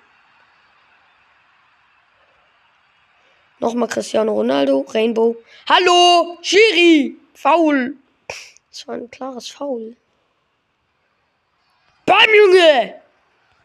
Nochmal 3.59 3.89
Cristiano 3.89 4.33
Ronaldo, 4.33 4.85
Rainbow. 4.89 5.35
Hallo, 5.69 6.37
Schiri, 6.41 7.15
Foul. 7.33 7.95
Das 8.71 8.87
war 8.87 8.95
ein 8.95 9.11
klares 9.11 9.49
Foul. 9.49 9.95
Bam, 12.05 12.29
Junge! 12.33 13.01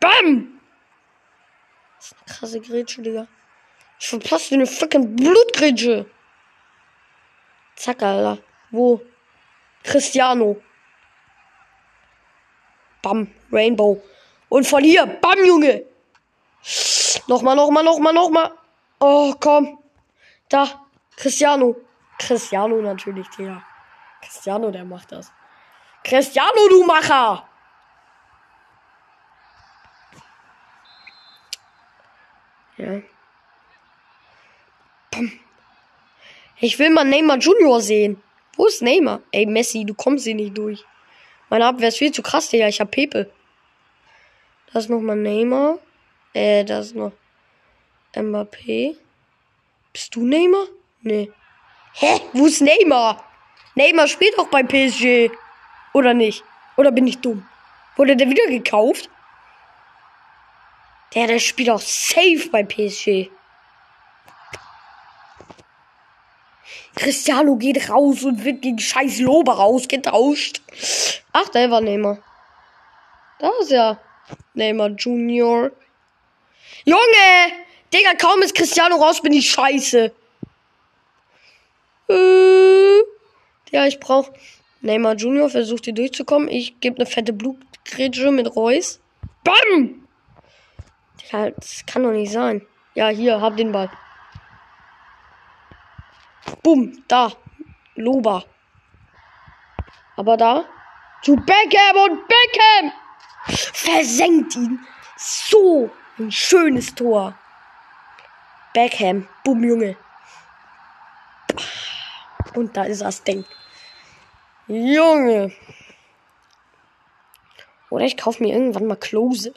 Bam! 0.01 0.61
Das 1.97 2.07
ist 2.07 2.17
eine 2.19 2.37
krasse 2.37 2.61
Grätsche, 2.61 3.03
Digga. 3.03 3.27
Ich 3.99 4.09
verpasse 4.09 4.55
eine 4.55 4.67
fucking 4.67 5.17
Blutgrätsche. 5.17 6.07
Zack, 7.77 8.03
Alter. 8.03 8.43
Wo? 8.71 9.01
Cristiano. 9.83 10.61
Bam, 13.07 13.29
Rainbow. 13.53 14.03
Und 14.49 14.67
von 14.67 14.83
hier, 14.83 15.07
bam, 15.07 15.39
Junge. 15.45 15.85
Nochmal, 17.29 17.55
nochmal, 17.55 17.85
nochmal, 17.85 18.13
nochmal. 18.13 18.53
Oh, 18.99 19.33
komm. 19.39 19.79
Da, 20.49 20.67
Cristiano. 21.17 21.77
Cristiano 22.19 22.83
natürlich, 22.83 23.29
Digga. 23.29 23.63
Cristiano, 24.21 24.73
der 24.73 24.85
macht 24.85 25.13
das. 25.13 25.31
Cristiano, 26.03 26.69
du 26.69 26.85
Macher! 26.85 27.49
Ja. 32.77 33.03
Ich 36.59 36.77
will 36.81 36.91
mal 36.91 37.05
Neymar 37.05 37.39
Junior 37.39 37.81
sehen. 37.81 38.21
Wo 38.57 38.67
ist 38.67 38.83
Neymar? 38.83 39.21
Ey, 39.31 39.47
Messi, 39.47 39.85
du 39.85 39.95
kommst 39.95 40.25
hier 40.25 40.35
nicht 40.35 40.59
durch. 40.59 40.85
Meine 41.49 41.67
Abwehr 41.67 41.89
ist 41.89 41.99
viel 41.99 42.13
zu 42.13 42.23
krass, 42.23 42.49
Digga. 42.49 42.69
Ich 42.69 42.81
hab 42.81 42.91
Pepe. 42.91 43.31
Da 44.73 44.79
ist 44.79 44.91
nochmal 44.91 45.17
Neymar. 45.17 45.79
Äh, 46.33 46.65
da 46.65 46.81
ist 46.81 46.95
noch 46.95 47.13
Mbappé. 48.15 48.97
Bist 49.93 50.15
du 50.15 50.27
Neymar? 50.27 50.67
Nee. 51.03 51.31
Hä? 51.95 52.21
Wo 52.33 52.47
ist 52.47 52.61
Neymar? 52.61 53.25
Neymar 53.75 54.09
spielt 54.09 54.39
auch 54.39 54.49
bei 54.49 54.63
PSG. 54.63 55.31
Oder 55.95 56.15
nicht? 56.15 56.45
Oder 56.77 56.93
bin 56.93 57.07
ich 57.07 57.19
dumm? 57.19 57.47
Wurde 57.97 58.17
der 58.17 58.29
wieder 58.29 58.47
gekauft? 58.49 59.09
Der, 61.15 61.27
der 61.27 61.39
spielt 61.39 61.71
auch 61.71 61.81
safe 61.81 62.49
bei 62.51 62.63
PSG. 62.63 63.31
Cristiano 66.97 67.57
geht 67.57 67.91
raus 67.91 68.25
und 68.25 68.45
wird 68.45 68.63
gegen 68.63 68.79
scheiß 68.79 69.21
Lobe 69.21 69.53
rausgetauscht. 69.53 70.63
Ach, 71.33 71.49
der 71.51 71.71
war 71.71 71.83
Neymar. 71.83 72.19
Da 73.39 73.51
ist 73.61 73.71
ja 73.71 74.01
Neymar 74.55 74.89
Junior. 74.89 75.71
Junge! 76.85 77.53
Digga, 77.93 78.15
kaum 78.15 78.41
ist 78.41 78.55
Cristiano 78.55 78.97
raus, 78.97 79.21
bin 79.21 79.35
ich 79.35 79.51
scheiße. 79.51 80.11
Äh, 82.09 82.99
ja, 83.71 83.87
ich 83.87 84.01
brauch 84.01 84.31
Neymar 84.81 85.17
Junior, 85.17 85.51
versucht 85.51 85.85
hier 85.85 85.95
durchzukommen. 85.95 86.49
Ich 86.49 86.81
gebe 86.81 86.97
eine 86.97 87.07
fette 87.07 87.35
Blutgrätsche 87.35 88.31
mit 88.31 88.57
Reus. 88.57 89.01
Bam! 89.45 90.09
Digga, 91.23 91.51
das 91.51 91.85
kann 91.87 92.05
doch 92.05 92.13
nicht 92.13 92.33
sein. 92.33 92.67
Ja, 92.95 93.09
hier, 93.09 93.43
hab 93.43 93.59
den 93.59 93.73
Ball. 93.73 93.91
Bumm, 96.63 97.03
da. 97.09 97.33
Loba. 97.95 98.45
Aber 100.17 100.37
da. 100.37 100.65
Zu 101.23 101.37
Beckham 101.37 101.97
und 102.11 102.29
Beckham. 102.29 102.93
Versenkt 103.73 104.57
ihn. 104.57 104.85
So 105.17 105.91
ein 106.19 106.31
schönes 106.31 106.95
Tor. 106.95 107.35
Beckham. 108.75 109.29
Bumm, 109.45 109.65
Junge. 109.65 109.97
Und 112.55 112.77
da 112.77 112.85
ist 112.85 113.03
das 113.03 113.23
Ding. 113.23 113.45
Junge. 114.67 115.53
Oder 117.91 118.05
ich 118.05 118.17
kaufe 118.17 118.43
mir 118.43 118.53
irgendwann 118.53 118.87
mal 118.87 118.97
Klose. 118.97 119.55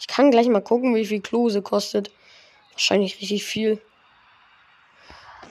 Ich 0.00 0.08
kann 0.08 0.30
gleich 0.30 0.48
mal 0.48 0.62
gucken, 0.62 0.94
wie 0.94 1.06
viel 1.06 1.20
Klose 1.20 1.62
kostet. 1.62 2.10
Wahrscheinlich 2.72 3.20
richtig 3.20 3.44
viel. 3.44 3.80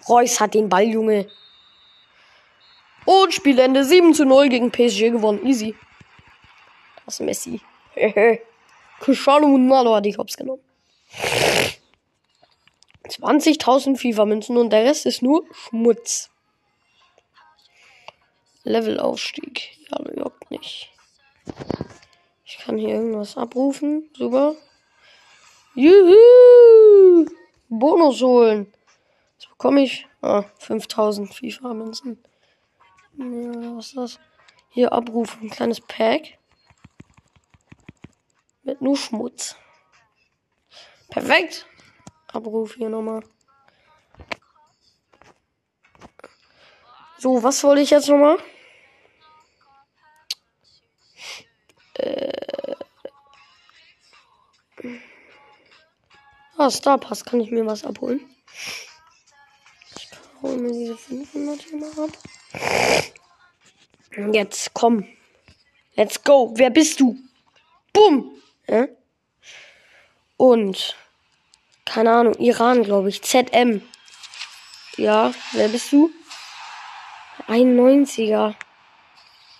Reus 0.07 0.39
hat 0.39 0.53
den 0.53 0.69
Ball, 0.69 0.83
Junge. 0.83 1.27
Und 3.05 3.33
Spielende 3.33 3.83
7 3.83 4.13
zu 4.13 4.25
0 4.25 4.49
gegen 4.49 4.71
PSG 4.71 5.11
gewonnen. 5.11 5.45
Easy. 5.45 5.75
Das 7.05 7.19
ist 7.19 7.25
Messi. 7.25 7.61
Cristiano 8.99 9.47
Ronaldo 9.47 9.95
hat 9.95 10.05
die 10.05 10.13
Cops 10.13 10.37
genommen. 10.37 10.61
20.000 13.05 13.97
FIFA-Münzen 13.97 14.57
und 14.57 14.71
der 14.71 14.85
Rest 14.85 15.05
ist 15.05 15.21
nur 15.21 15.45
Schmutz. 15.51 16.29
Levelaufstieg. 18.63 19.77
Ja, 19.89 19.99
juckt 20.15 20.49
nicht. 20.49 20.89
Ich 22.45 22.57
kann 22.59 22.77
hier 22.77 22.95
irgendwas 22.95 23.35
abrufen. 23.35 24.09
Super. 24.15 24.55
Juhu! 25.75 27.25
Bonus 27.67 28.21
holen 28.21 28.71
was 29.43 29.49
bekomme 29.49 29.81
ich? 29.81 30.07
Ah, 30.21 30.45
5000 30.59 31.33
FIFA-Münzen. 31.33 32.23
Ja, 33.17 33.75
was 33.75 33.87
ist 33.87 33.97
das? 33.97 34.19
Hier 34.69 34.93
abrufen, 34.93 35.41
ein 35.41 35.49
kleines 35.49 35.81
Pack. 35.81 36.37
Mit 38.63 38.81
nur 38.81 38.95
Schmutz. 38.95 39.57
Perfekt. 41.09 41.67
Abruf 42.31 42.75
hier 42.75 42.87
nochmal. 42.87 43.21
So, 47.17 47.43
was 47.43 47.61
wollte 47.65 47.81
ich 47.81 47.89
jetzt 47.89 48.07
nochmal? 48.07 48.37
Äh. 51.95 52.75
Ah, 56.57 56.71
Star 56.71 56.97
Pass, 56.97 57.25
kann 57.25 57.41
ich 57.41 57.51
mir 57.51 57.65
was 57.65 57.83
abholen? 57.83 58.32
Hole 60.43 60.57
mir 60.57 60.73
diese 60.73 60.97
500 60.97 61.61
hier 61.61 61.77
mal 61.77 61.91
ab. 61.91 62.09
Jetzt 64.33 64.73
komm. 64.73 65.07
Let's 65.95 66.21
go. 66.21 66.51
Wer 66.55 66.69
bist 66.69 66.99
du? 66.99 67.17
Bumm. 67.93 68.35
Ja? 68.67 68.87
Und. 70.35 70.97
Keine 71.85 72.11
Ahnung. 72.11 72.35
Iran, 72.39 72.83
glaube 72.83 73.07
ich. 73.07 73.21
ZM. 73.21 73.81
Ja, 74.97 75.33
wer 75.53 75.69
bist 75.69 75.93
du? 75.93 76.11
91er. 77.47 78.55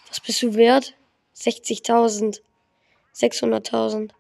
Was 0.10 0.20
bist 0.20 0.42
du 0.44 0.54
wert? 0.56 0.96
60.000. 1.38 2.42
600.000. 3.16 4.12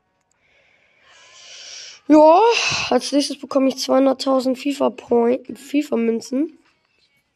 Ja, 2.07 2.41
als 2.89 3.11
nächstes 3.11 3.39
bekomme 3.39 3.69
ich 3.69 3.75
200.000 3.75 4.55
FIFA 4.55 4.89
Point, 4.89 5.57
FIFA 5.57 5.95
Münzen. 5.95 6.59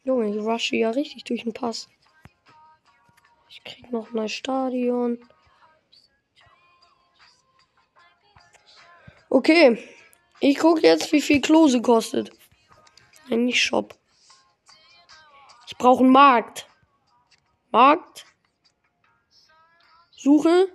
Junge, 0.04 0.30
ich 0.30 0.36
rushe 0.36 0.76
ja 0.76 0.90
richtig 0.90 1.24
durch 1.24 1.42
den 1.44 1.52
Pass. 1.52 1.88
Ich 3.48 3.64
krieg 3.64 3.90
noch 3.90 4.12
ein 4.12 4.28
Stadion. 4.28 5.18
Okay. 9.30 9.82
Ich 10.40 10.58
gucke 10.58 10.82
jetzt, 10.82 11.12
wie 11.12 11.20
viel 11.20 11.40
Klose 11.40 11.82
kostet. 11.82 12.30
Nein, 13.28 13.46
nicht 13.46 13.62
Shop. 13.62 13.98
Ich 15.66 15.76
brauche 15.76 16.04
einen 16.04 16.12
Markt. 16.12 16.68
Markt. 17.70 18.24
Suche. 20.16 20.68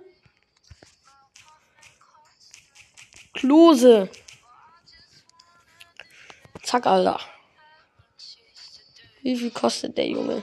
Klose. 3.44 4.08
Zack, 6.62 6.86
Alter. 6.86 7.20
Wie 9.20 9.36
viel 9.36 9.50
kostet 9.50 9.98
der 9.98 10.08
Junge? 10.08 10.42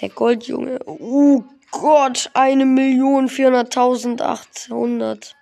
Der 0.00 0.08
Goldjunge. 0.08 0.78
Oh 0.86 1.42
Gott, 1.72 2.30
eine 2.34 2.66
Million 2.66 3.28
vierhunderttausend 3.28 4.22
achthundert. 4.22 5.34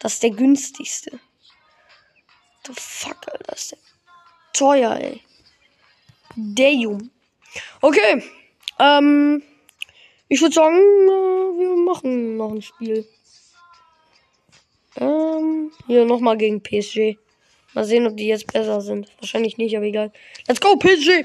Das 0.00 0.14
ist 0.14 0.22
der 0.22 0.32
günstigste. 0.32 1.18
The 2.66 2.74
fuck, 2.76 3.26
Alter. 3.32 3.54
Ist 3.54 3.72
der 3.72 3.78
teuer, 4.52 4.94
ey. 4.96 5.22
Damn. 6.36 7.10
Okay. 7.80 8.22
Ähm. 8.78 9.42
Ich 10.28 10.42
würde 10.42 10.54
sagen, 10.54 10.76
äh, 10.76 11.58
wir 11.60 11.76
machen 11.76 12.36
noch 12.36 12.52
ein 12.52 12.60
Spiel. 12.60 13.08
Ähm. 14.96 15.72
Hier 15.86 16.04
nochmal 16.04 16.36
gegen 16.36 16.62
PSG. 16.62 17.18
Mal 17.74 17.84
sehen, 17.84 18.06
ob 18.06 18.16
die 18.16 18.26
jetzt 18.26 18.52
besser 18.52 18.80
sind. 18.80 19.10
Wahrscheinlich 19.18 19.56
nicht, 19.56 19.76
aber 19.76 19.86
egal. 19.86 20.12
Let's 20.46 20.60
go, 20.60 20.76
PSG! 20.76 21.24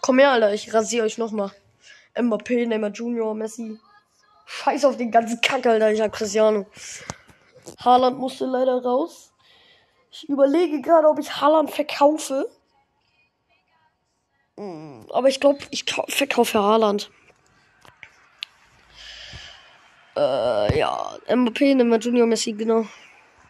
Komm 0.00 0.18
her, 0.18 0.30
Alter. 0.30 0.54
Ich 0.54 0.72
rasiere 0.72 1.06
euch 1.06 1.18
nochmal. 1.18 1.50
Mbappé, 2.16 2.66
Neymar 2.66 2.90
Junior, 2.90 3.34
Messi. 3.34 3.78
Scheiß 4.46 4.84
auf 4.84 4.96
den 4.96 5.10
ganzen 5.10 5.40
Kack, 5.40 5.66
Alter. 5.66 5.90
Ich 5.92 6.00
hab 6.00 6.12
Cristiano. 6.12 6.66
Haaland 7.84 8.18
musste 8.18 8.46
leider 8.46 8.82
raus. 8.82 9.32
Ich 10.10 10.28
überlege 10.28 10.80
gerade, 10.80 11.08
ob 11.08 11.18
ich 11.18 11.40
Haaland 11.40 11.70
verkaufe. 11.70 12.48
Hm, 14.56 15.06
aber 15.10 15.28
ich 15.28 15.40
glaube, 15.40 15.58
ich 15.70 15.84
verkaufe 16.08 16.62
Haaland. 16.62 17.10
Äh, 20.16 20.78
ja. 20.78 21.18
Mbappé, 21.28 21.74
Neymar 21.74 21.98
Junior, 21.98 22.26
Messi, 22.26 22.52
genau. 22.52 22.86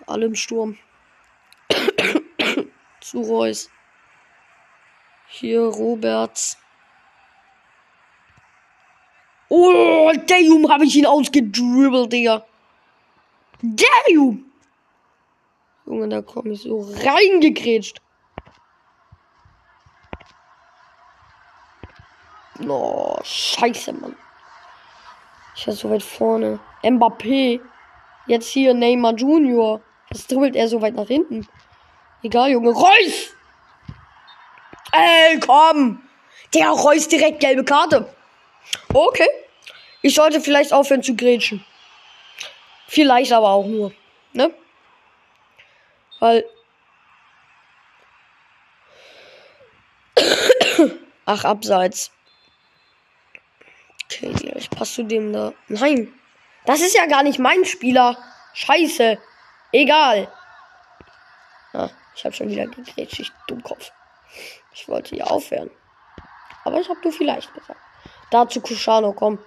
Alle 0.06 0.26
im 0.26 0.34
Sturm. 0.34 0.78
Zu 3.00 3.20
Reus. 3.20 3.70
Hier 5.28 5.60
Roberts. 5.60 6.56
Oh, 9.48 10.10
damn, 10.26 10.70
habe 10.70 10.84
ich 10.84 10.96
ihn 10.96 11.06
ausgedribbelt, 11.06 12.12
Digga. 12.12 12.44
Damn! 13.62 14.44
Junge, 15.86 16.08
da 16.08 16.22
komme 16.22 16.52
ich 16.52 16.62
so 16.62 16.80
reingekrätscht. 16.80 18.00
Oh, 22.66 23.18
scheiße, 23.22 23.92
Mann. 23.92 24.16
Ich 25.56 25.66
war 25.66 25.74
so 25.74 25.90
weit 25.90 26.02
vorne. 26.02 26.58
Mbappé. 26.82 27.60
Jetzt 28.26 28.48
hier 28.48 28.74
Neymar 28.74 29.14
Junior. 29.14 29.80
Was 30.10 30.26
dribbelt 30.26 30.56
er 30.56 30.68
so 30.68 30.80
weit 30.80 30.94
nach 30.94 31.06
hinten? 31.06 31.46
Egal, 32.22 32.50
Junge. 32.50 32.70
Reus! 32.70 33.34
Ey, 34.92 35.38
komm! 35.40 36.02
Der 36.54 36.68
Reus 36.68 37.08
direkt 37.08 37.40
gelbe 37.40 37.64
Karte. 37.64 38.12
Okay. 38.92 39.28
Ich 40.02 40.14
sollte 40.14 40.40
vielleicht 40.40 40.72
aufhören 40.72 41.02
zu 41.02 41.16
grätschen. 41.16 41.64
Vielleicht 42.86 43.32
aber 43.32 43.48
auch 43.48 43.66
nur. 43.66 43.92
Ne? 44.32 44.54
Weil. 46.20 46.44
Ach, 51.26 51.44
abseits. 51.44 52.12
Okay, 54.04 54.52
ich 54.56 54.70
passe 54.70 54.94
zu 54.94 55.02
dem 55.04 55.32
da. 55.32 55.52
Nein. 55.68 56.12
Das 56.66 56.80
ist 56.80 56.94
ja 56.94 57.06
gar 57.06 57.22
nicht 57.22 57.38
mein 57.38 57.64
Spieler. 57.64 58.16
Scheiße. 58.54 59.18
Egal. 59.72 60.32
Ah, 61.72 61.90
ich 62.14 62.24
habe 62.24 62.34
schon 62.34 62.48
wieder 62.48 62.66
gegrätscht, 62.66 63.20
ich 63.20 63.32
Dummkopf. 63.48 63.90
Ich 64.72 64.88
wollte 64.88 65.16
hier 65.16 65.30
aufhören. 65.30 65.70
Aber 66.64 66.80
ich 66.80 66.88
habe 66.88 67.00
nur 67.02 67.12
vielleicht 67.12 67.52
gesagt. 67.52 67.80
Dazu 68.30 68.60
Cushano, 68.60 69.12
komm. 69.12 69.38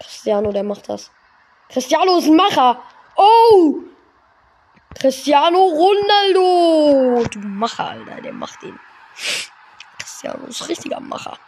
Cristiano, 0.00 0.52
der 0.52 0.64
macht 0.64 0.88
das. 0.88 1.10
Cristiano 1.68 2.18
ist 2.18 2.26
ein 2.26 2.36
Macher. 2.36 2.82
Oh! 3.16 3.76
Cristiano 4.98 5.58
Ronaldo. 5.58 7.24
Du 7.28 7.38
Macher, 7.40 7.90
Alter. 7.90 8.20
Der 8.20 8.32
macht 8.32 8.62
ihn. 8.62 8.78
Cristiano 9.98 10.46
ist 10.46 10.68
richtiger 10.68 11.00
Macher. 11.00 11.38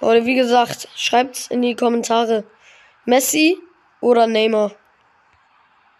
Leute, 0.00 0.24
wie 0.24 0.34
gesagt, 0.34 0.88
schreibt's 0.96 1.48
in 1.48 1.60
die 1.60 1.76
Kommentare. 1.76 2.44
Messi 3.04 3.58
oder 4.00 4.26
Neymar? 4.26 4.72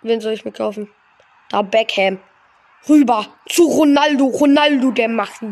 Wen 0.01 0.23
soll 0.23 0.33
ich 0.33 0.47
mir 0.47 0.53
kaufen? 0.53 0.91
Da 1.51 1.61
Beckham. 1.61 2.19
Rüber 2.89 3.27
zu 3.47 3.65
Ronaldo. 3.65 4.27
Ronaldo, 4.27 4.91
der 4.91 5.09
macht. 5.09 5.43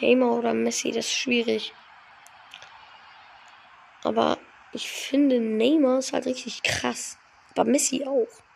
Neymar 0.00 0.30
oder 0.38 0.54
Messi, 0.54 0.90
das 0.90 1.04
ist 1.04 1.12
schwierig. 1.12 1.74
Aber 4.04 4.38
ich 4.72 4.90
finde 4.90 5.38
Neymar 5.38 5.98
ist 5.98 6.14
halt 6.14 6.24
richtig 6.24 6.62
krass. 6.62 7.18
Aber 7.50 7.64
Messi 7.64 8.06
auch. 8.06 8.47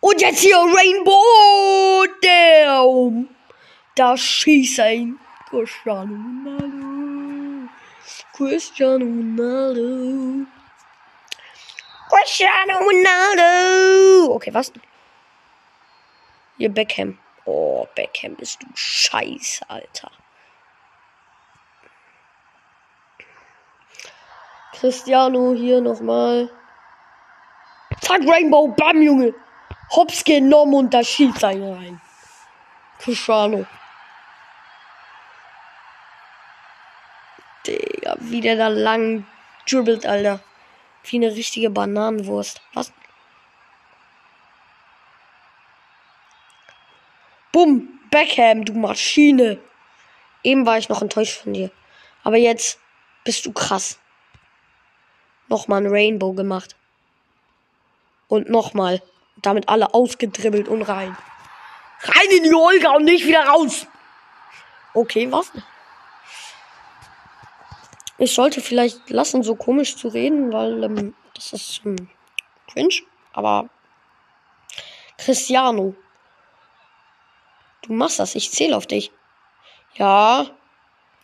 Und 0.00 0.20
jetzt 0.20 0.40
hier 0.40 0.56
Rainbow 0.56 2.06
Down. 2.22 3.28
Da 3.94 4.16
schießt 4.16 4.80
ein 4.80 5.18
Cristiano 5.48 6.14
Ronaldo. 6.14 7.68
Cristiano 8.34 9.04
Ronaldo. 9.04 10.46
Cristiano 12.08 12.78
Ronaldo. 12.78 14.34
Okay, 14.34 14.54
was? 14.54 14.72
Hier 16.56 16.68
Beckham. 16.68 17.18
Oh, 17.44 17.86
Beckham, 17.94 18.36
bist 18.36 18.62
du 18.62 18.66
scheiße, 18.74 19.68
Alter. 19.68 20.10
Cristiano 24.72 25.54
hier 25.54 25.80
nochmal. 25.80 26.50
Zack, 28.00 28.22
Rainbow, 28.26 28.68
bam, 28.68 29.02
Junge. 29.02 29.34
Hops 29.90 30.24
genommen 30.24 30.74
und 30.74 30.94
da 30.94 31.02
schießt 31.02 31.44
einer 31.44 31.76
rein. 31.76 32.00
Cristiano. 32.98 33.66
Digga, 37.66 38.16
wie 38.20 38.40
der 38.40 38.56
da 38.56 38.68
lang 38.68 39.26
dribbelt, 39.68 40.06
Alter. 40.06 40.40
Wie 41.04 41.16
eine 41.16 41.34
richtige 41.34 41.70
Bananenwurst. 41.70 42.62
Was? 42.74 42.92
Bumm, 47.52 48.00
Beckham, 48.10 48.64
du 48.64 48.74
Maschine. 48.74 49.58
Eben 50.42 50.66
war 50.66 50.78
ich 50.78 50.88
noch 50.88 51.02
enttäuscht 51.02 51.42
von 51.42 51.52
dir. 51.52 51.70
Aber 52.22 52.36
jetzt 52.36 52.78
bist 53.24 53.44
du 53.44 53.52
krass. 53.52 53.98
Nochmal 55.48 55.82
ein 55.82 55.90
Rainbow 55.90 56.32
gemacht. 56.32 56.76
Und 58.30 58.48
nochmal. 58.48 59.02
Damit 59.42 59.68
alle 59.68 59.92
ausgedribbelt 59.92 60.68
und 60.68 60.82
rein. 60.82 61.16
Rein 62.02 62.30
in 62.30 62.44
die 62.44 62.54
Olga 62.54 62.92
und 62.92 63.04
nicht 63.04 63.26
wieder 63.26 63.44
raus. 63.44 63.86
Okay, 64.94 65.30
was? 65.30 65.50
Ich 68.18 68.34
sollte 68.34 68.60
vielleicht 68.60 69.10
lassen, 69.10 69.42
so 69.42 69.56
komisch 69.56 69.96
zu 69.96 70.08
reden, 70.08 70.52
weil 70.52 70.82
ähm, 70.84 71.14
das 71.34 71.52
ist 71.52 71.80
ähm, 71.84 72.08
cringe. 72.70 73.02
Aber 73.32 73.68
Cristiano, 75.16 75.94
du 77.82 77.92
machst 77.92 78.20
das. 78.20 78.34
Ich 78.34 78.52
zähle 78.52 78.76
auf 78.76 78.86
dich. 78.86 79.10
Ja. 79.94 80.46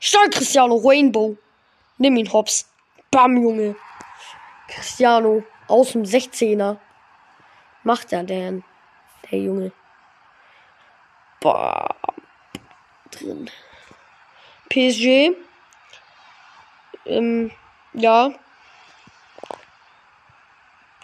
Stark, 0.01 0.33
Cristiano 0.33 0.77
Rainbow. 0.77 1.37
Nimm 1.99 2.17
ihn, 2.17 2.33
Hops. 2.33 2.69
Bam, 3.11 3.37
Junge. 3.37 3.77
Cristiano 4.69 5.45
aus 5.69 5.93
dem 5.93 6.03
16er. 6.03 6.79
Macht 7.87 8.13
er 8.13 8.25
denn, 8.25 8.65
der 9.31 9.39
Junge. 9.39 9.71
Bam. 11.39 11.87
Drin. 13.13 13.49
PSG. 14.69 15.37
Ähm, 17.05 17.53
ja. 17.93 18.33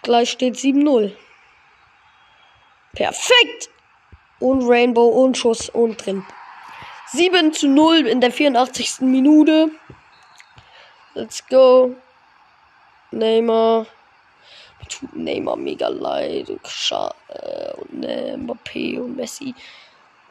Gleich 0.02 0.32
steht 0.32 0.56
7-0. 0.56 1.14
Perfekt! 2.94 3.70
Und 4.40 4.68
Rainbow 4.68 5.06
und 5.06 5.38
Schuss 5.38 5.68
und 5.68 6.04
drin. 6.04 6.26
7 7.12 7.52
zu 7.52 7.68
0 7.68 8.08
in 8.08 8.20
der 8.20 8.32
84. 8.32 9.02
Minute. 9.02 9.70
Let's 11.14 11.46
go. 11.46 11.94
Neymar. 13.12 13.86
Tut 14.92 15.16
Neymar 15.16 15.56
mega 15.56 15.88
leid. 15.88 16.50
Und, 16.50 16.66
Scha 16.66 17.14
äh, 17.28 17.72
und 17.72 18.04
äh, 18.04 18.36
Mbappé 18.36 19.00
und 19.00 19.16
Messi. 19.16 19.54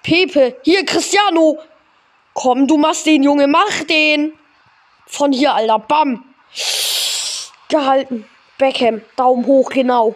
Pepe. 0.04 0.58
Hier, 0.64 0.86
Cristiano. 0.86 1.60
Komm, 2.34 2.68
du 2.68 2.78
machst 2.78 3.06
den, 3.06 3.24
Junge. 3.24 3.48
Mach 3.48 3.84
den. 3.90 4.34
Von 5.08 5.32
hier, 5.32 5.54
Alter. 5.54 5.80
Bam. 5.80 6.24
Gehalten. 7.70 8.26
Beckham. 8.58 9.02
Daumen 9.16 9.46
hoch, 9.46 9.70
genau. 9.70 10.16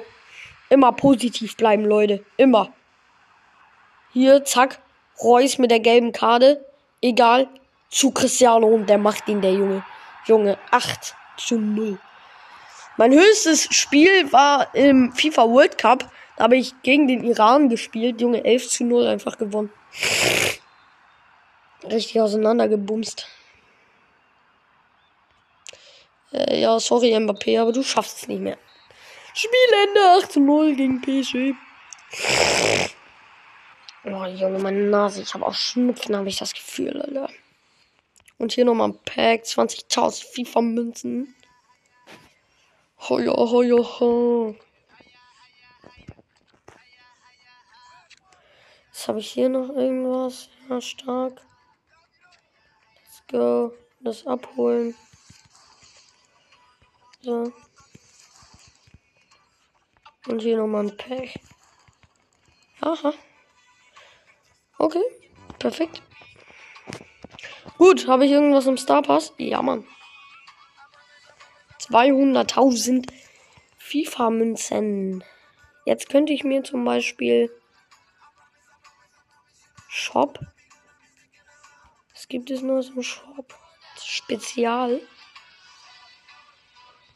Immer 0.70 0.92
positiv 0.92 1.58
bleiben, 1.58 1.86
Leute. 1.86 2.24
Immer. 2.38 2.72
Hier, 4.14 4.46
zack. 4.46 4.80
Reus 5.24 5.58
mit 5.58 5.72
der 5.72 5.80
gelben 5.80 6.12
Karte. 6.12 6.66
Egal. 7.02 7.48
Zu 7.90 8.12
Cristiano 8.12 8.68
und 8.68 8.90
der 8.90 8.98
macht 8.98 9.28
ihn, 9.28 9.42
der 9.42 9.54
Junge. 9.54 9.84
Junge, 10.26 10.58
8 10.72 11.16
zu 11.38 11.58
0. 11.58 11.98
Mein 12.98 13.12
höchstes 13.12 13.68
Spiel 13.76 14.32
war 14.32 14.74
im 14.74 15.12
FIFA 15.12 15.50
World 15.50 15.78
Cup. 15.78 16.10
Da 16.38 16.46
habe 16.46 16.58
ich 16.58 16.74
gegen 16.82 17.08
den 17.08 17.24
Iran 17.24 17.70
gespielt. 17.70 18.22
Junge, 18.22 18.44
11 18.44 18.70
zu 18.70 18.84
0 18.86 19.08
einfach 19.08 19.38
gewonnen. 19.38 19.72
Richtig 21.84 22.20
auseinandergebumst. 22.22 23.28
Äh, 26.32 26.62
ja, 26.62 26.80
sorry, 26.80 27.16
Mbappé, 27.16 27.62
aber 27.62 27.72
du 27.72 27.84
schaffst 27.84 28.18
es 28.18 28.28
nicht 28.28 28.42
mehr. 28.42 28.58
Spielende 29.34 30.24
8 30.24 30.32
zu 30.32 30.40
0 30.40 30.76
gegen 30.76 31.02
PSG. 31.02 31.54
Oh, 34.06 34.26
Junge, 34.26 34.60
meine 34.60 34.84
Nase. 34.84 35.22
Ich 35.22 35.34
habe 35.34 35.46
auch 35.46 35.54
Schnupfen, 35.54 36.16
habe 36.16 36.30
ich 36.30 36.38
das 36.38 36.54
Gefühl, 36.54 37.02
Alter. 37.02 37.30
Und 38.38 38.54
hier 38.54 38.66
nochmal 38.66 38.90
ein 38.90 39.00
Pack. 39.04 39.44
20.000 39.44 40.24
FIFA-Münzen. 40.34 41.35
Hoja, 42.98 43.34
hoja, 43.34 43.76
ho. 43.76 44.56
Was 48.92 49.08
habe 49.08 49.20
ich 49.20 49.32
hier 49.32 49.50
noch 49.50 49.70
irgendwas? 49.70 50.50
Ja, 50.70 50.82
stark. 50.82 51.42
Let's 53.04 53.24
go. 53.30 53.74
Das 54.00 54.26
abholen. 54.26 54.96
So. 57.22 57.52
Und 60.28 60.42
hier 60.42 60.58
nochmal 60.58 60.86
ein 60.88 60.98
Pack. 60.98 61.40
Aha. 62.82 63.14
Okay. 64.80 65.04
Perfekt. 65.60 66.02
Gut, 67.78 68.08
habe 68.08 68.26
ich 68.26 68.32
irgendwas 68.32 68.66
im 68.68 68.78
Star 68.78 69.02
Pass? 69.02 69.34
Ja, 69.38 69.62
Mann. 69.62 69.86
200.000 71.90 73.12
FIFA-Münzen. 73.78 75.24
Jetzt 75.86 76.10
könnte 76.10 76.34
ich 76.34 76.44
mir 76.44 76.64
zum 76.64 76.84
Beispiel 76.84 77.52
Shop. 79.88 80.40
Was 82.14 82.28
gibt 82.28 82.50
es 82.50 82.64
noch 82.64 82.82
im 82.82 83.04
Shop? 83.04 83.54
Spezial. 84.04 85.00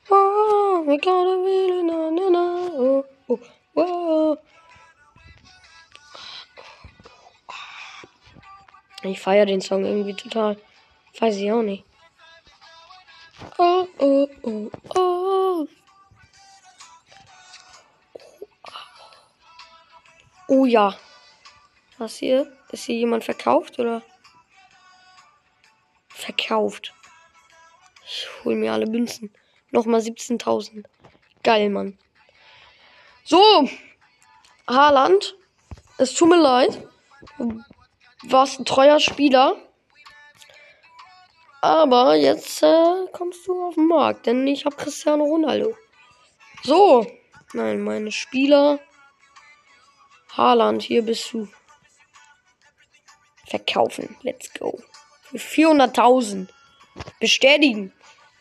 Oh, 0.09 0.85
we 0.85 0.97
gotta 0.97 1.35
na 1.83 2.11
na 2.11 2.29
na. 2.29 2.69
Oh, 2.77 3.03
oh, 3.27 3.39
oh. 3.75 4.37
Ich 9.01 9.19
feiere 9.19 9.45
den 9.45 9.61
Song 9.61 9.83
irgendwie 9.83 10.13
total. 10.13 10.57
Weiß 11.19 11.37
ich 11.37 11.51
auch 11.51 11.63
nicht. 11.63 11.88
Oh, 13.57 13.87
oh, 13.97 14.27
oh, 14.43 14.71
oh. 14.95 15.67
Oh 20.47 20.65
ja. 20.65 20.95
Was 21.97 22.17
hier? 22.17 22.51
Ist 22.71 22.85
hier 22.85 22.95
jemand 22.95 23.23
verkauft 23.23 23.79
oder? 23.79 24.01
Verkauft. 26.09 26.93
Ich 28.05 28.27
hol 28.43 28.55
mir 28.55 28.73
alle 28.73 28.87
Münzen. 28.87 29.33
Nochmal 29.71 29.99
17.000. 29.99 30.85
Geil, 31.43 31.69
Mann. 31.69 31.97
So. 33.23 33.69
Haaland. 34.67 35.35
Es 35.97 36.13
tut 36.13 36.29
mir 36.29 36.41
leid 36.41 36.87
warst 38.23 38.59
ein 38.59 38.65
treuer 38.65 38.99
Spieler. 38.99 39.55
Aber 41.61 42.15
jetzt 42.15 42.63
äh, 42.63 43.05
kommst 43.11 43.45
du 43.47 43.67
auf 43.67 43.75
den 43.75 43.87
Markt, 43.87 44.25
denn 44.25 44.47
ich 44.47 44.65
habe 44.65 44.75
Cristiano 44.75 45.25
Ronaldo. 45.25 45.75
So. 46.63 47.05
Nein, 47.53 47.81
meine 47.81 48.11
Spieler. 48.11 48.79
Haaland, 50.37 50.81
hier 50.83 51.03
bist 51.03 51.33
du. 51.33 51.47
Verkaufen. 53.47 54.15
Let's 54.21 54.53
go. 54.53 54.79
Für 55.23 55.37
400.000. 55.37 56.47
Bestätigen. 57.19 57.91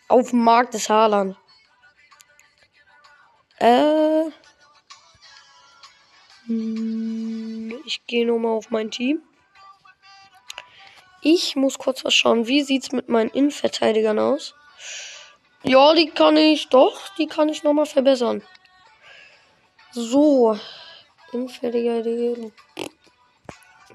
Auf 0.09 0.31
dem 0.31 0.45
Markt 0.45 0.75
des 0.75 0.89
Haaland. 0.89 1.37
Äh. 3.59 4.31
Hm, 6.47 7.83
ich 7.85 8.07
gehe 8.07 8.27
nochmal 8.27 8.53
auf 8.53 8.71
mein 8.71 8.91
Team. 8.91 9.23
Ich 11.21 11.57
muss 11.57 11.79
kurz 11.79 12.05
was 12.05 12.15
schauen. 12.15 12.47
Wie 12.47 12.63
sieht's 12.63 12.93
mit 12.93 13.09
meinen 13.09 13.31
Innenverteidigern 13.31 14.19
aus? 14.19 14.55
Ja, 15.65 15.95
die 15.95 16.11
kann 16.11 16.37
ich 16.37 16.69
doch. 16.69 17.15
Die 17.17 17.27
kann 17.27 17.49
ich 17.49 17.65
nochmal 17.65 17.87
verbessern. 17.87 18.43
So. 19.91 20.59
Innenverteidiger 21.33 22.03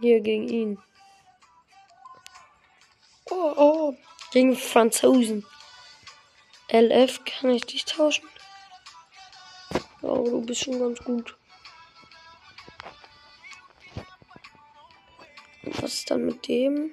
hier 0.02 0.20
gegen 0.20 0.50
ihn. 0.50 0.80
Oh, 3.30 3.54
oh. 3.56 3.98
Gegen 4.32 4.56
Franzosen. 4.56 5.46
LF, 6.70 7.24
kann 7.24 7.52
ich 7.52 7.66
dich 7.66 7.86
tauschen? 7.86 8.28
Ja, 10.02 10.16
du 10.16 10.42
bist 10.42 10.64
schon 10.64 10.80
ganz 10.80 11.00
gut. 11.00 11.36
was 15.84 15.94
ist 15.96 16.12
dann 16.12 16.26
mit 16.26 16.48
dem? 16.48 16.92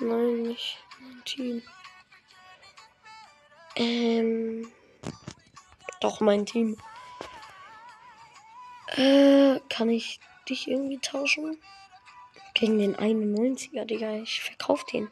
Nein, 0.00 0.42
nicht 0.42 0.78
mein 1.00 1.24
Team. 1.24 1.62
Ähm. 3.76 4.72
Doch, 6.00 6.20
mein 6.20 6.46
Team. 6.46 6.76
Äh, 8.96 9.60
kann 9.68 9.88
ich 9.88 10.20
dich 10.48 10.68
irgendwie 10.68 10.98
tauschen? 10.98 11.58
Gegen 12.54 12.78
den 12.78 12.96
91er, 12.96 13.84
Digga. 13.84 14.16
Ich 14.16 14.40
verkaufe 14.42 14.84
den. 14.92 15.08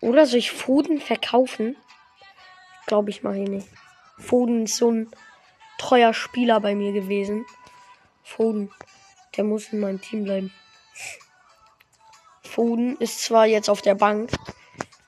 Oder 0.00 0.26
soll 0.26 0.38
ich 0.38 0.50
Foden 0.50 1.00
verkaufen? 1.00 1.76
Glaube 2.86 3.10
ich 3.10 3.22
mal 3.22 3.34
hier 3.34 3.48
nicht. 3.48 3.68
Foden 4.18 4.64
ist 4.64 4.76
so 4.76 4.90
ein 4.90 5.10
treuer 5.78 6.14
Spieler 6.14 6.60
bei 6.60 6.74
mir 6.74 6.92
gewesen. 6.92 7.46
Foden. 8.22 8.72
Der 9.36 9.44
muss 9.44 9.72
in 9.72 9.80
meinem 9.80 10.00
Team 10.00 10.24
bleiben. 10.24 10.52
Foden 12.60 12.98
ist 12.98 13.22
zwar 13.22 13.46
jetzt 13.46 13.70
auf 13.70 13.80
der 13.80 13.94
Bank, 13.94 14.32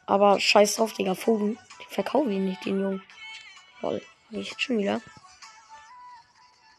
aber 0.06 0.40
scheiß 0.40 0.76
drauf, 0.76 0.94
Digga. 0.94 1.14
Foden. 1.14 1.58
Ich 1.80 1.86
verkaufe 1.88 2.30
ihn 2.30 2.46
nicht, 2.46 2.64
den 2.64 2.80
Jungen. 2.80 3.02
Lol. 3.82 4.00
Hab 4.30 4.38
ich 4.38 4.48
jetzt 4.48 4.62
schon 4.62 4.78
wieder. 4.78 5.02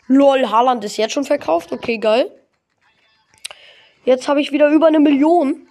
Lol, 0.08 0.50
Haaland 0.50 0.84
ist 0.84 0.98
jetzt 0.98 1.14
schon 1.14 1.26
verkauft. 1.26 1.72
Okay, 1.72 2.00
geil. 2.00 2.32
Jetzt 4.04 4.28
habe 4.28 4.42
ich 4.42 4.52
wieder 4.52 4.68
über 4.70 4.88
eine 4.88 5.00
Million. 5.00 5.68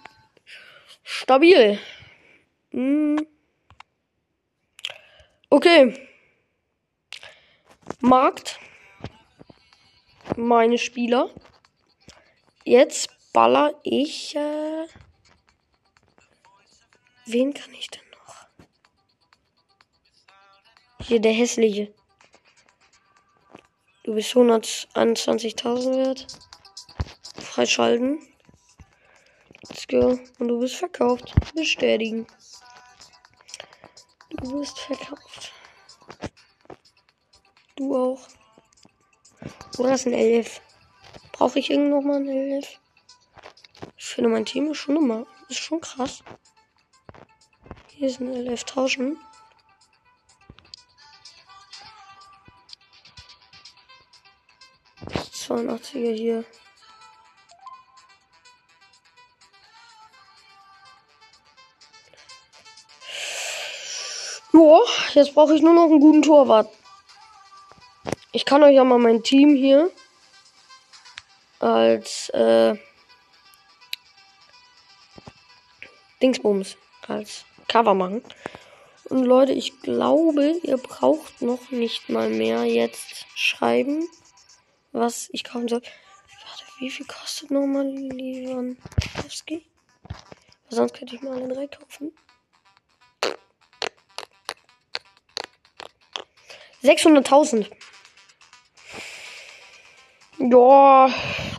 Stabil. 1.03 1.77
Hm. 2.71 3.27
Okay. 5.49 5.99
Markt. 7.99 8.57
Meine 10.37 10.77
Spieler. 10.77 11.29
Jetzt 12.63 13.12
baller 13.33 13.73
ich. 13.83 14.35
Äh 14.35 14.87
Wen 17.25 17.53
kann 17.53 17.73
ich 17.73 17.89
denn 17.89 18.03
noch? 18.11 18.47
Hier 21.01 21.19
der 21.19 21.33
hässliche. 21.33 21.93
Du 24.03 24.13
bist 24.13 24.33
121.000 24.33 25.97
wert. 25.97 26.27
Freischalten. 27.37 28.19
Let's 29.69 29.87
go. 29.87 30.19
Und 30.39 30.47
du 30.49 30.59
bist 30.59 30.75
verkauft. 30.75 31.33
Bestätigen. 31.55 32.27
Du 34.31 34.59
bist 34.59 34.77
verkauft. 34.79 35.53
Du 37.77 37.95
auch. 37.95 38.27
Oder 39.77 39.93
ist 39.93 40.05
ein 40.05 40.13
Elf? 40.13 40.61
Brauche 41.31 41.59
ich 41.59 41.69
irgend 41.69 41.89
noch 41.89 42.01
mal 42.01 42.17
ein 42.17 42.27
Elf? 42.27 42.79
Ich 44.05 44.09
finde 44.09 44.29
mein 44.29 44.45
Team 44.45 44.69
ist 44.69 44.79
schon 44.79 44.97
immer. 44.97 45.25
Ist 45.47 45.59
schon 45.59 45.79
krass. 45.79 46.23
Hier 47.87 48.09
ist 48.09 48.19
ein 48.19 48.33
Elf 48.33 48.65
tauschen. 48.65 49.17
82er 55.07 56.13
hier. 56.13 56.43
Ja, 64.51 64.79
jetzt 65.13 65.33
brauche 65.33 65.55
ich 65.55 65.61
nur 65.61 65.73
noch 65.73 65.85
einen 65.85 66.01
guten 66.01 66.21
Torwart. 66.21 66.69
Ich 68.33 68.43
kann 68.43 68.63
euch 68.63 68.75
ja 68.75 68.83
mal 68.83 68.99
mein 68.99 69.23
Team 69.23 69.55
hier 69.55 69.89
als 71.59 72.27
äh, 72.29 72.75
Dingsbums 76.23 76.77
als 77.07 77.45
Cover 77.67 77.93
machen. 77.93 78.23
Und 79.09 79.25
Leute, 79.25 79.51
ich 79.51 79.81
glaube, 79.81 80.55
ihr 80.63 80.77
braucht 80.77 81.43
noch 81.43 81.69
nicht 81.69 82.09
mal 82.09 82.29
mehr 82.29 82.63
jetzt 82.63 83.27
schreiben 83.35 84.07
was 84.93 85.29
ich 85.33 85.43
kaufen 85.43 85.67
soll. 85.67 85.81
Warte, 85.81 86.63
wie 86.79 86.89
viel 86.89 87.05
kostet 87.05 87.51
nochmal 87.51 87.87
Lewandowski? 87.87 89.65
Sonst 90.69 90.93
könnte 90.93 91.15
ich 91.15 91.21
mir 91.21 91.31
alle 91.31 91.53
drei 91.53 91.67
kaufen. 91.67 92.13
600.000. 96.83 97.71
Ja, 100.39 101.09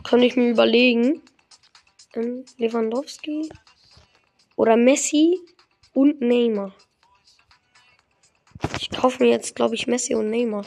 kann 0.03 0.21
ich 0.21 0.35
mir 0.35 0.49
überlegen. 0.49 1.21
Ähm, 2.13 2.45
Lewandowski 2.57 3.49
oder 4.55 4.75
Messi 4.77 5.39
und 5.93 6.21
Neymar. 6.21 6.73
Ich 8.79 8.89
kaufe 8.89 9.23
mir 9.23 9.29
jetzt, 9.29 9.55
glaube 9.55 9.75
ich, 9.75 9.87
Messi 9.87 10.15
und 10.15 10.29
Neymar. 10.29 10.65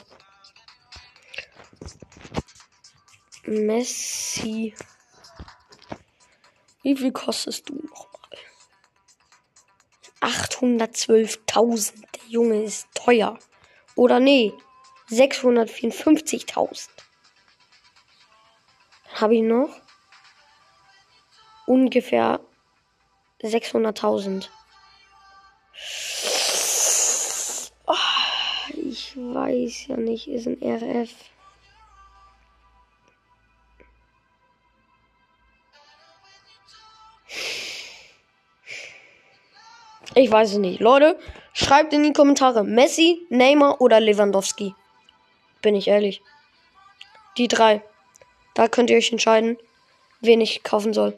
Messi. 3.45 4.75
Wie 6.83 6.97
viel 6.97 7.13
kostest 7.13 7.69
du 7.69 7.75
nochmal? 7.75 8.19
812.000. 10.21 11.93
Der 12.15 12.25
Junge 12.29 12.63
ist 12.63 12.89
teuer. 12.95 13.39
Oder 13.95 14.21
nee, 14.21 14.53
654.000. 15.11 16.89
Habe 19.15 19.37
ich 19.37 19.43
noch 19.43 19.81
ungefähr 21.67 22.41
600.000. 23.43 24.49
Oh, 27.87 27.95
ich 28.75 29.17
weiß 29.17 29.87
ja 29.89 29.97
nicht, 29.97 30.29
ist 30.29 30.47
ein 30.47 30.59
RF. 30.63 31.11
Ich 40.15 40.33
weiß 40.33 40.53
es 40.53 40.59
nicht. 40.59 40.81
Leute, 40.81 41.17
schreibt 41.53 41.93
in 41.93 42.03
die 42.03 42.13
Kommentare 42.13 42.65
Messi, 42.65 43.21
Neymar 43.31 43.81
oder 43.81 44.01
Lewandowski. 44.01 44.75
Bin 45.63 45.77
ich 45.77 45.87
ehrlich. 45.87 46.23
Die 47.37 47.47
drei. 47.47 47.83
Da 48.55 48.67
könnt 48.67 48.91
ihr 48.91 48.97
euch 48.97 49.13
entscheiden, 49.13 49.59
wen 50.21 50.41
ich 50.41 50.65
kaufen 50.65 50.93
soll. 50.93 51.17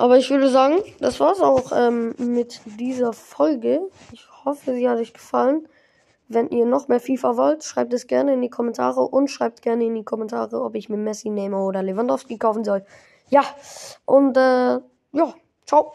Aber 0.00 0.16
ich 0.16 0.30
würde 0.30 0.48
sagen, 0.48 0.76
das 0.98 1.20
war's 1.20 1.42
auch 1.42 1.72
ähm, 1.76 2.14
mit 2.16 2.62
dieser 2.64 3.12
Folge. 3.12 3.82
Ich 4.12 4.26
hoffe, 4.46 4.72
sie 4.72 4.88
hat 4.88 4.98
euch 4.98 5.12
gefallen. 5.12 5.68
Wenn 6.26 6.48
ihr 6.48 6.64
noch 6.64 6.88
mehr 6.88 7.00
FIFA 7.00 7.36
wollt, 7.36 7.64
schreibt 7.64 7.92
es 7.92 8.06
gerne 8.06 8.32
in 8.32 8.40
die 8.40 8.48
Kommentare 8.48 9.02
und 9.02 9.28
schreibt 9.28 9.60
gerne 9.60 9.84
in 9.84 9.94
die 9.94 10.02
Kommentare, 10.02 10.62
ob 10.62 10.74
ich 10.74 10.88
mir 10.88 10.96
Messi, 10.96 11.28
Neymar 11.28 11.66
oder 11.66 11.82
Lewandowski 11.82 12.38
kaufen 12.38 12.64
soll. 12.64 12.82
Ja, 13.28 13.42
und 14.06 14.38
äh, 14.38 14.78
ja, 15.12 15.34
ciao. 15.66 15.92